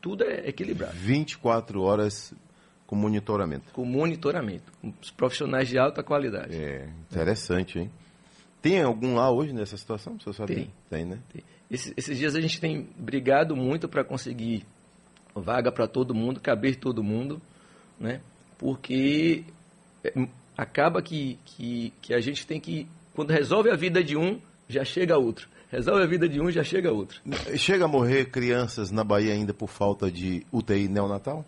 Tudo 0.00 0.24
é 0.24 0.48
equilibrado. 0.48 0.92
24 0.96 1.80
horas 1.80 2.34
com 2.86 2.96
monitoramento. 2.96 3.72
Com 3.72 3.84
monitoramento. 3.84 4.72
Com 4.80 4.92
os 5.00 5.10
profissionais 5.10 5.68
de 5.68 5.78
alta 5.78 6.02
qualidade. 6.02 6.54
É, 6.54 6.88
interessante, 7.10 7.78
hein? 7.78 7.90
Tem 8.62 8.82
algum 8.82 9.14
lá 9.14 9.30
hoje 9.30 9.52
nessa 9.52 9.76
situação? 9.76 10.18
Você 10.18 10.32
sabe? 10.32 10.54
Tem. 10.54 10.70
Tem, 10.88 11.04
né? 11.04 11.18
Tem. 11.32 11.42
Esses, 11.70 11.92
esses 11.96 12.16
dias 12.16 12.34
a 12.34 12.40
gente 12.40 12.60
tem 12.60 12.88
brigado 12.96 13.56
muito 13.56 13.88
para 13.88 14.04
conseguir 14.04 14.64
vaga 15.34 15.70
para 15.70 15.86
todo 15.86 16.14
mundo, 16.14 16.40
caber 16.40 16.76
todo 16.76 17.02
mundo, 17.02 17.40
né? 17.98 18.20
Porque 18.56 19.44
é, 20.02 20.12
acaba 20.56 21.02
que, 21.02 21.38
que, 21.44 21.92
que 22.00 22.14
a 22.14 22.20
gente 22.20 22.46
tem 22.46 22.60
que, 22.60 22.86
quando 23.14 23.30
resolve 23.30 23.70
a 23.70 23.76
vida 23.76 24.02
de 24.02 24.16
um, 24.16 24.40
já 24.68 24.84
chega 24.84 25.18
outro. 25.18 25.48
Resolve 25.70 26.02
a 26.02 26.06
vida 26.06 26.28
de 26.28 26.40
um, 26.40 26.50
já 26.50 26.62
chega 26.62 26.92
outro. 26.92 27.20
Chega 27.56 27.84
a 27.84 27.88
morrer 27.88 28.26
crianças 28.26 28.90
na 28.90 29.02
Bahia 29.02 29.32
ainda 29.32 29.52
por 29.52 29.68
falta 29.68 30.10
de 30.10 30.46
UTI 30.52 30.88
neonatal? 30.88 31.44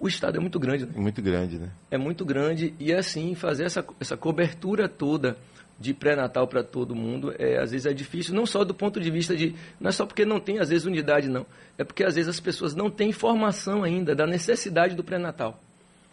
O 0.00 0.08
estado 0.08 0.36
é 0.36 0.40
muito 0.40 0.58
grande, 0.58 0.86
né? 0.86 0.92
Muito 0.96 1.22
grande, 1.22 1.58
né? 1.58 1.70
É 1.90 1.98
muito 1.98 2.24
grande 2.24 2.74
e 2.78 2.92
assim 2.92 3.34
fazer 3.34 3.64
essa, 3.64 3.84
essa 4.00 4.16
cobertura 4.16 4.88
toda 4.88 5.36
de 5.78 5.92
pré-natal 5.92 6.46
para 6.46 6.62
todo 6.62 6.94
mundo, 6.94 7.34
é, 7.38 7.60
às 7.60 7.72
vezes 7.72 7.86
é 7.86 7.92
difícil, 7.92 8.34
não 8.34 8.46
só 8.46 8.64
do 8.64 8.74
ponto 8.74 9.00
de 9.00 9.10
vista 9.10 9.36
de. 9.36 9.54
Não 9.80 9.88
é 9.88 9.92
só 9.92 10.06
porque 10.06 10.24
não 10.24 10.38
tem, 10.38 10.58
às 10.58 10.68
vezes, 10.68 10.86
unidade, 10.86 11.28
não. 11.28 11.44
É 11.76 11.84
porque, 11.84 12.04
às 12.04 12.14
vezes, 12.14 12.28
as 12.28 12.40
pessoas 12.40 12.74
não 12.74 12.88
têm 12.90 13.10
informação 13.10 13.82
ainda 13.82 14.14
da 14.14 14.26
necessidade 14.26 14.94
do 14.94 15.02
pré-natal. 15.02 15.60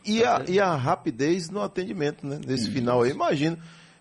E, 0.04 0.24
a, 0.24 0.44
e 0.48 0.60
a 0.60 0.76
rapidez 0.76 1.50
no 1.50 1.62
atendimento, 1.62 2.26
né? 2.26 2.40
Nesse 2.46 2.64
Isso. 2.64 2.72
final 2.72 3.04
aí, 3.04 3.12
imagino. 3.12 3.58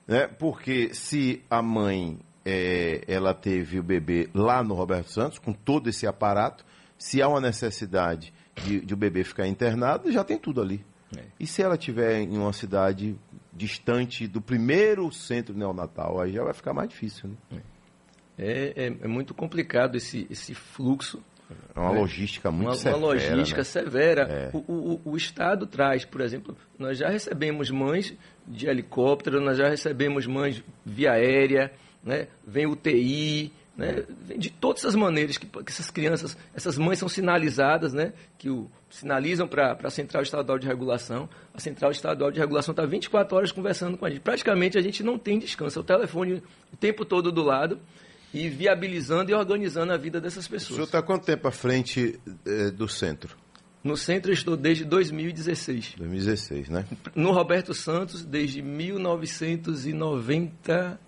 Né? 0.09 0.27
Porque 0.27 0.95
se 0.95 1.43
a 1.51 1.61
mãe 1.61 2.19
é, 2.45 3.05
ela 3.07 3.35
teve 3.35 3.79
o 3.79 3.83
bebê 3.83 4.31
lá 4.35 4.65
no 4.65 4.75
Roberto 4.75 5.11
Santos, 5.11 5.39
com 5.39 5.53
todo 5.53 5.91
esse 5.91 6.07
aparato, 6.07 6.65
se 6.99 7.21
há 7.21 7.29
uma 7.29 7.41
necessidade 7.41 8.33
de, 8.65 8.81
de 8.81 8.95
o 8.95 8.97
bebê 8.97 9.25
ficar 9.25 9.47
internado, 9.47 10.11
já 10.11 10.25
tem 10.25 10.39
tudo 10.39 10.61
ali. 10.61 10.85
É. 11.17 11.23
E 11.39 11.47
se 11.47 11.63
ela 11.63 11.77
tiver 11.77 12.21
em 12.21 12.39
uma 12.39 12.53
cidade 12.53 13.17
distante 13.53 14.27
do 14.27 14.41
primeiro 14.41 15.11
centro 15.13 15.55
neonatal, 15.55 16.21
aí 16.21 16.33
já 16.33 16.45
vai 16.45 16.55
ficar 16.55 16.73
mais 16.73 16.89
difícil. 16.89 17.31
Né? 17.51 17.61
É, 18.39 18.73
é, 18.77 18.87
é 19.03 19.09
muito 19.09 19.35
complicado 19.35 19.97
esse, 19.97 20.27
esse 20.31 20.55
fluxo. 20.55 21.23
É 21.75 21.81
uma 21.81 21.93
né? 21.93 22.01
logística 22.01 22.51
muito 22.51 22.69
uma, 22.69 22.77
severa. 22.77 22.97
Uma 22.97 23.07
logística 23.09 23.59
né? 23.59 23.65
severa. 23.65 24.23
É. 24.23 24.51
O, 24.57 24.59
o, 24.59 25.01
o, 25.05 25.17
Estado 25.17 25.67
traz, 25.67 26.05
por 26.05 26.21
exemplo, 26.21 26.57
nós 26.79 26.99
já 26.99 27.09
recebemos 27.09 27.71
mães 27.71 28.15
de 28.47 28.69
helicóptero, 28.69 29.41
nós 29.41 29.59
já 29.59 29.69
recebemos 29.69 30.27
mães 30.27 30.63
via 30.87 31.13
aérea, 31.13 31.73
né? 32.05 32.29
vem 32.47 32.67
UTI, 32.67 33.53
né? 33.81 34.05
De 34.37 34.51
todas 34.51 34.85
as 34.85 34.95
maneiras 34.95 35.39
que, 35.39 35.47
que, 35.47 35.63
essas 35.67 35.91
crianças, 35.91 36.37
essas 36.55 36.77
mães 36.77 36.99
são 36.99 37.09
sinalizadas, 37.09 37.95
né? 37.95 38.13
que 38.37 38.51
o, 38.51 38.71
sinalizam 38.91 39.49
para 39.49 39.79
a 39.83 39.91
Central 39.91 40.23
Estadual 40.23 40.59
de 40.59 40.67
Regulação. 40.67 41.27
A 41.55 41.61
Central 41.61 41.91
Estadual 41.91 42.31
de 42.31 42.39
Regulação 42.39 42.73
está 42.73 42.85
24 42.85 43.35
horas 43.35 43.51
conversando 43.51 43.97
com 43.97 44.05
a 44.05 44.11
gente. 44.11 44.21
Praticamente 44.21 44.77
a 44.77 44.83
gente 44.83 45.03
não 45.03 45.19
tem 45.19 45.39
descanso. 45.39 45.79
É 45.79 45.83
o 45.83 45.85
telefone 45.85 46.43
o 46.71 46.77
tempo 46.77 47.07
todo 47.07 47.33
do 47.33 47.43
lado 47.43 47.81
e 48.35 48.51
viabilizando 48.51 49.31
e 49.31 49.35
organizando 49.35 49.95
a 49.95 49.97
vida 49.97 50.21
dessas 50.21 50.47
pessoas. 50.47 50.71
O 50.71 50.75
senhor 50.75 50.85
está 50.85 51.01
quanto 51.01 51.25
tempo 51.25 51.49
à 51.49 51.51
frente 51.51 52.21
eh, 52.47 52.71
do 52.71 52.87
centro? 52.87 53.35
No 53.83 53.97
centro 53.97 54.31
eu 54.31 54.35
estou 54.35 54.59
desde 54.59 54.85
2016. 54.85 55.95
2016, 55.97 56.69
né? 56.69 56.85
No 57.15 57.33
Roberto 57.33 57.73
Santos 57.73 58.23
desde 58.23 58.61
1990 58.61 61.01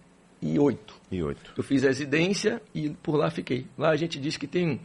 e 0.43 0.59
oito. 0.59 0.95
E 1.11 1.23
oito. 1.23 1.53
Eu 1.57 1.63
fiz 1.63 1.83
residência 1.83 2.61
e 2.75 2.91
por 2.91 3.17
lá 3.17 3.31
fiquei. 3.31 3.67
Lá 3.79 3.91
a 3.91 3.97
gente 3.97 4.19
diz 4.19 4.37
que 4.37 4.49
tem, 4.49 4.81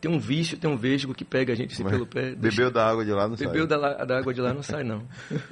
tem 0.00 0.10
um 0.10 0.20
vício, 0.20 0.56
tem 0.56 0.70
um 0.70 0.76
vesgo 0.76 1.12
que 1.12 1.24
pega 1.24 1.52
a 1.52 1.56
gente 1.56 1.74
assim, 1.74 1.84
pelo 1.84 2.06
pé. 2.06 2.30
Bebeu 2.30 2.40
deixa... 2.40 2.70
da 2.70 2.86
água 2.86 3.04
de 3.04 3.10
lá 3.10 3.26
não 3.26 3.36
Bebeu 3.36 3.66
sai. 3.66 3.66
Bebeu 3.66 3.66
da, 3.66 4.04
da 4.04 4.18
água 4.18 4.32
de 4.32 4.40
lá 4.40 4.54
não 4.54 4.62
sai, 4.62 4.84
não. 4.84 5.02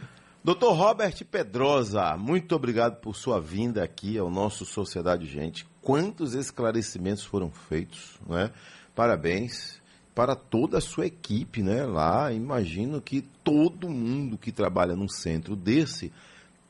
Doutor 0.44 0.72
Robert 0.72 1.24
Pedrosa, 1.30 2.16
muito 2.16 2.54
obrigado 2.54 3.00
por 3.00 3.14
sua 3.16 3.40
vinda 3.40 3.82
aqui 3.82 4.16
ao 4.16 4.30
nosso 4.30 4.64
Sociedade 4.64 5.26
Gente. 5.26 5.66
Quantos 5.82 6.34
esclarecimentos 6.34 7.24
foram 7.24 7.50
feitos, 7.50 8.18
né? 8.26 8.50
Parabéns 8.94 9.82
para 10.14 10.34
toda 10.34 10.78
a 10.78 10.80
sua 10.80 11.06
equipe, 11.06 11.62
né? 11.62 11.84
Lá, 11.84 12.32
imagino 12.32 13.00
que 13.00 13.22
todo 13.42 13.88
mundo 13.90 14.38
que 14.38 14.50
trabalha 14.50 14.96
num 14.96 15.08
centro 15.08 15.54
desse 15.54 16.12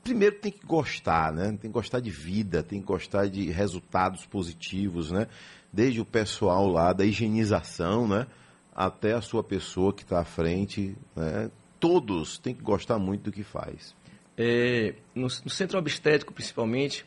primeiro 0.09 0.37
tem 0.37 0.51
que 0.51 0.67
gostar, 0.67 1.33
né? 1.33 1.49
Tem 1.49 1.71
que 1.71 1.75
gostar 1.75 2.01
de 2.01 2.11
vida, 2.11 2.63
tem 2.63 2.81
que 2.81 2.87
gostar 2.87 3.29
de 3.29 3.51
resultados 3.51 4.25
positivos, 4.25 5.11
né? 5.11 5.27
Desde 5.73 6.01
o 6.01 6.05
pessoal 6.05 6.67
lá 6.67 6.93
da 6.93 7.05
higienização, 7.05 8.09
né? 8.09 8.27
Até 8.75 9.13
a 9.13 9.21
sua 9.21 9.45
pessoa 9.45 9.93
que 9.93 10.03
está 10.03 10.21
à 10.21 10.25
frente, 10.25 10.97
né? 11.15 11.51
Todos 11.79 12.39
têm 12.39 12.55
que 12.55 12.63
gostar 12.63 12.99
muito 12.99 13.25
do 13.25 13.33
que 13.33 13.43
faz. 13.43 13.95
É, 14.37 14.95
no, 15.15 15.25
no, 15.25 15.51
centro 15.51 15.79
obstétrico, 15.79 16.33
principalmente, 16.33 17.05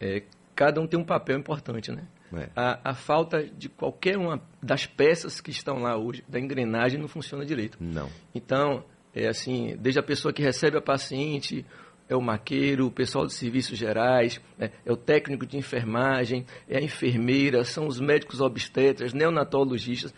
é, 0.00 0.22
cada 0.54 0.80
um 0.80 0.86
tem 0.86 0.98
um 0.98 1.04
papel 1.04 1.38
importante, 1.38 1.92
né? 1.92 2.06
É. 2.32 2.48
A, 2.56 2.90
a, 2.90 2.94
falta 2.94 3.44
de 3.44 3.68
qualquer 3.68 4.16
uma 4.16 4.40
das 4.62 4.86
peças 4.86 5.40
que 5.40 5.50
estão 5.50 5.78
lá 5.78 5.96
hoje, 5.96 6.24
da 6.28 6.40
engrenagem, 6.40 6.98
não 6.98 7.06
funciona 7.06 7.44
direito. 7.44 7.76
Não. 7.80 8.08
Então, 8.34 8.82
é 9.14 9.28
assim, 9.28 9.76
desde 9.78 10.00
a 10.00 10.02
pessoa 10.02 10.32
que 10.32 10.42
recebe 10.42 10.76
a 10.76 10.80
paciente, 10.80 11.64
é 12.08 12.14
o 12.14 12.20
maqueiro, 12.20 12.86
o 12.86 12.90
pessoal 12.90 13.26
de 13.26 13.32
serviços 13.32 13.78
gerais, 13.78 14.40
é, 14.58 14.70
é, 14.84 14.92
o 14.92 14.96
técnico 14.96 15.46
de 15.46 15.56
enfermagem, 15.56 16.44
é 16.68 16.78
a 16.78 16.82
enfermeira, 16.82 17.64
são 17.64 17.86
os 17.86 18.00
médicos 18.00 18.40
obstetras, 18.40 19.12
neonatologistas. 19.12 20.14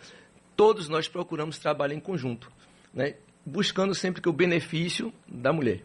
Todos 0.56 0.88
nós 0.88 1.08
procuramos 1.08 1.58
trabalhar 1.58 1.94
em 1.94 2.00
conjunto, 2.00 2.50
né? 2.92 3.14
buscando 3.44 3.94
sempre 3.94 4.20
que 4.20 4.28
o 4.28 4.32
benefício 4.32 5.12
da 5.28 5.52
mulher. 5.52 5.82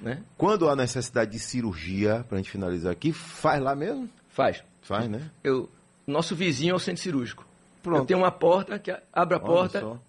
Né? 0.00 0.22
Quando 0.36 0.68
há 0.68 0.74
necessidade 0.74 1.30
de 1.30 1.38
cirurgia, 1.38 2.24
para 2.28 2.38
a 2.38 2.40
gente 2.40 2.50
finalizar 2.50 2.92
aqui, 2.92 3.12
faz 3.12 3.62
lá 3.62 3.76
mesmo? 3.76 4.10
Faz. 4.28 4.64
Faz, 4.82 5.08
né? 5.08 5.30
Eu, 5.42 5.70
nosso 6.06 6.34
vizinho 6.34 6.72
é 6.72 6.74
o 6.74 6.78
centro 6.78 7.02
cirúrgico. 7.02 7.46
Pronto. 7.82 8.00
Eu 8.00 8.06
tenho 8.06 8.20
uma 8.20 8.32
porta 8.32 8.78
que 8.78 8.90
abre 9.12 9.36
a 9.36 9.38
Olha 9.38 9.46
porta. 9.46 9.80
Só. 9.80 10.00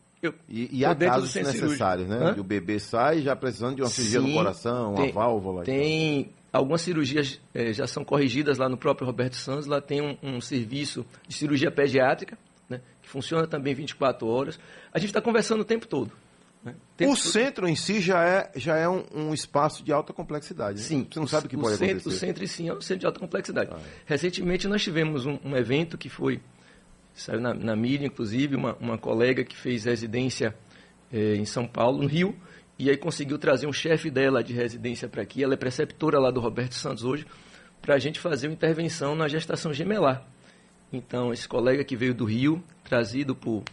E, 0.47 0.79
e 0.79 0.85
há 0.85 0.95
casos 0.95 1.33
necessários, 1.33 2.07
né? 2.07 2.17
Hã? 2.17 2.39
o 2.39 2.43
bebê 2.43 2.79
sai 2.79 3.21
já 3.21 3.35
precisando 3.35 3.75
de 3.75 3.81
uma 3.81 3.89
cirurgia 3.89 4.21
Sim, 4.21 4.27
no 4.27 4.33
coração, 4.33 4.95
tem, 4.95 5.05
uma 5.05 5.11
válvula. 5.13 5.63
Tem 5.63 6.29
algumas 6.51 6.81
cirurgias 6.81 7.39
eh, 7.53 7.73
já 7.73 7.85
são 7.85 8.03
corrigidas 8.03 8.57
lá 8.57 8.69
no 8.69 8.77
próprio 8.77 9.05
Roberto 9.05 9.35
Santos. 9.35 9.65
Lá 9.65 9.81
tem 9.81 10.01
um, 10.01 10.17
um 10.23 10.41
serviço 10.41 11.05
de 11.27 11.35
cirurgia 11.35 11.69
pediátrica, 11.69 12.37
né? 12.69 12.81
que 13.01 13.09
funciona 13.09 13.45
também 13.47 13.73
24 13.73 14.27
horas. 14.27 14.59
A 14.93 14.99
gente 14.99 15.09
está 15.09 15.21
conversando 15.21 15.61
o 15.61 15.65
tempo 15.65 15.87
todo. 15.87 16.11
Né? 16.63 16.73
Tempo 16.97 17.11
o 17.11 17.15
todo. 17.15 17.27
centro 17.27 17.67
em 17.67 17.75
si 17.75 18.01
já 18.01 18.23
é, 18.23 18.51
já 18.55 18.75
é 18.77 18.89
um, 18.89 19.03
um 19.13 19.33
espaço 19.33 19.83
de 19.83 19.91
alta 19.91 20.11
complexidade. 20.13 20.79
Né? 20.79 20.83
Sim. 20.83 21.07
Você 21.11 21.19
não 21.19 21.27
sabe 21.27 21.45
o 21.45 21.49
que 21.49 21.55
o 21.55 21.59
pode 21.59 21.77
centro, 21.77 21.97
acontecer. 21.97 22.15
O 22.15 22.19
centro 22.19 22.43
em 22.43 22.47
si 22.47 22.67
é 22.67 22.73
um 22.73 22.81
centro 22.81 22.99
de 23.01 23.05
alta 23.05 23.19
complexidade. 23.19 23.69
Ah, 23.71 23.77
é. 23.77 23.89
Recentemente 24.05 24.67
nós 24.67 24.81
tivemos 24.81 25.25
um, 25.25 25.37
um 25.43 25.55
evento 25.55 25.97
que 25.97 26.09
foi 26.09 26.41
saiu 27.15 27.39
na, 27.39 27.53
na 27.53 27.75
mídia, 27.75 28.05
inclusive, 28.05 28.55
uma, 28.55 28.75
uma 28.75 28.97
colega 28.97 29.43
que 29.43 29.55
fez 29.55 29.85
residência 29.85 30.53
é, 31.11 31.35
em 31.35 31.45
São 31.45 31.65
Paulo, 31.65 32.03
no 32.03 32.07
Rio, 32.07 32.35
e 32.77 32.89
aí 32.89 32.97
conseguiu 32.97 33.37
trazer 33.37 33.67
um 33.67 33.73
chefe 33.73 34.11
dela 34.11 34.43
de 34.43 34.53
residência 34.53 35.07
para 35.07 35.21
aqui, 35.21 35.41
ela 35.41 35.53
é 35.53 35.57
preceptora 35.57 36.19
lá 36.19 36.29
do 36.29 36.41
Roberto 36.41 36.75
Santos 36.75 37.05
hoje, 37.05 37.25
para 37.81 37.95
a 37.95 37.99
gente 37.99 38.19
fazer 38.19 38.47
uma 38.47 38.53
intervenção 38.53 39.15
na 39.15 39.27
gestação 39.27 39.73
gemelar. 39.73 40.27
Então, 40.91 41.31
esse 41.31 41.47
colega 41.47 41.83
que 41.83 41.95
veio 41.95 42.13
do 42.13 42.25
Rio, 42.25 42.61
trazido 42.83 43.33
por, 43.33 43.63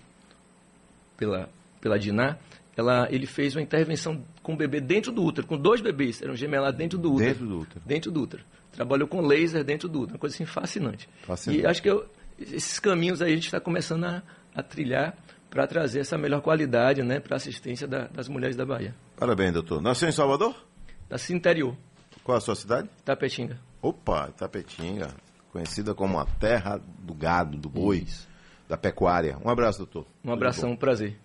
pela, 1.16 1.48
pela 1.81 1.98
Diná, 1.98 2.37
ela, 2.76 3.09
ele 3.11 3.26
fez 3.26 3.55
uma 3.57 3.62
intervenção 3.62 4.24
com 4.42 4.55
o 4.55 4.57
bebê 4.57 4.81
dentro 4.81 5.12
do 5.12 5.22
útero, 5.22 5.46
com 5.46 5.57
dois 5.57 5.81
bebês, 5.81 6.22
eram 6.22 6.35
gemelados 6.37 6.78
dentro 6.78 6.98
do 6.98 7.12
útero. 7.12 7.28
Dentro 7.28 7.46
do 7.46 7.59
útero. 7.59 7.81
Dentro 7.85 8.11
do 8.11 8.22
útero. 8.22 8.44
Trabalhou 8.72 9.07
com 9.07 9.20
laser 9.20 9.62
dentro 9.62 9.88
do 9.88 10.00
útero, 10.00 10.14
uma 10.14 10.18
coisa 10.18 10.35
assim 10.35 10.46
fascinante. 10.46 11.09
fascinante. 11.22 11.62
E 11.62 11.66
acho 11.66 11.83
que 11.83 11.90
eu, 11.90 12.09
esses 12.38 12.78
caminhos 12.78 13.22
aí 13.22 13.32
a 13.32 13.34
gente 13.34 13.46
está 13.46 13.60
começando 13.60 14.04
a, 14.04 14.22
a 14.54 14.62
trilhar 14.62 15.16
para 15.50 15.66
trazer 15.66 16.00
essa 16.00 16.16
melhor 16.16 16.40
qualidade 16.40 17.02
né, 17.02 17.20
para 17.20 17.34
a 17.34 17.36
assistência 17.36 17.86
da, 17.86 18.06
das 18.06 18.28
mulheres 18.28 18.56
da 18.56 18.64
Bahia. 18.64 18.94
Parabéns, 19.16 19.52
doutor. 19.52 19.82
Nasceu 19.82 20.08
em 20.08 20.12
Salvador? 20.12 20.54
Nasci 21.10 21.34
interior. 21.34 21.76
Qual 22.24 22.38
a 22.38 22.40
sua 22.40 22.54
cidade? 22.54 22.88
Tapetinga. 23.04 23.58
Opa, 23.82 24.28
Tapetinga. 24.28 25.08
Conhecida 25.52 25.94
como 25.94 26.18
a 26.18 26.24
terra 26.24 26.80
do 27.00 27.12
gado, 27.12 27.58
do 27.58 27.68
boi, 27.68 27.98
Isso. 27.98 28.26
da 28.66 28.78
pecuária. 28.78 29.36
Um 29.44 29.50
abraço, 29.50 29.78
doutor. 29.78 30.06
Um 30.24 30.32
abração, 30.32 30.70
um 30.70 30.76
prazer. 30.76 31.18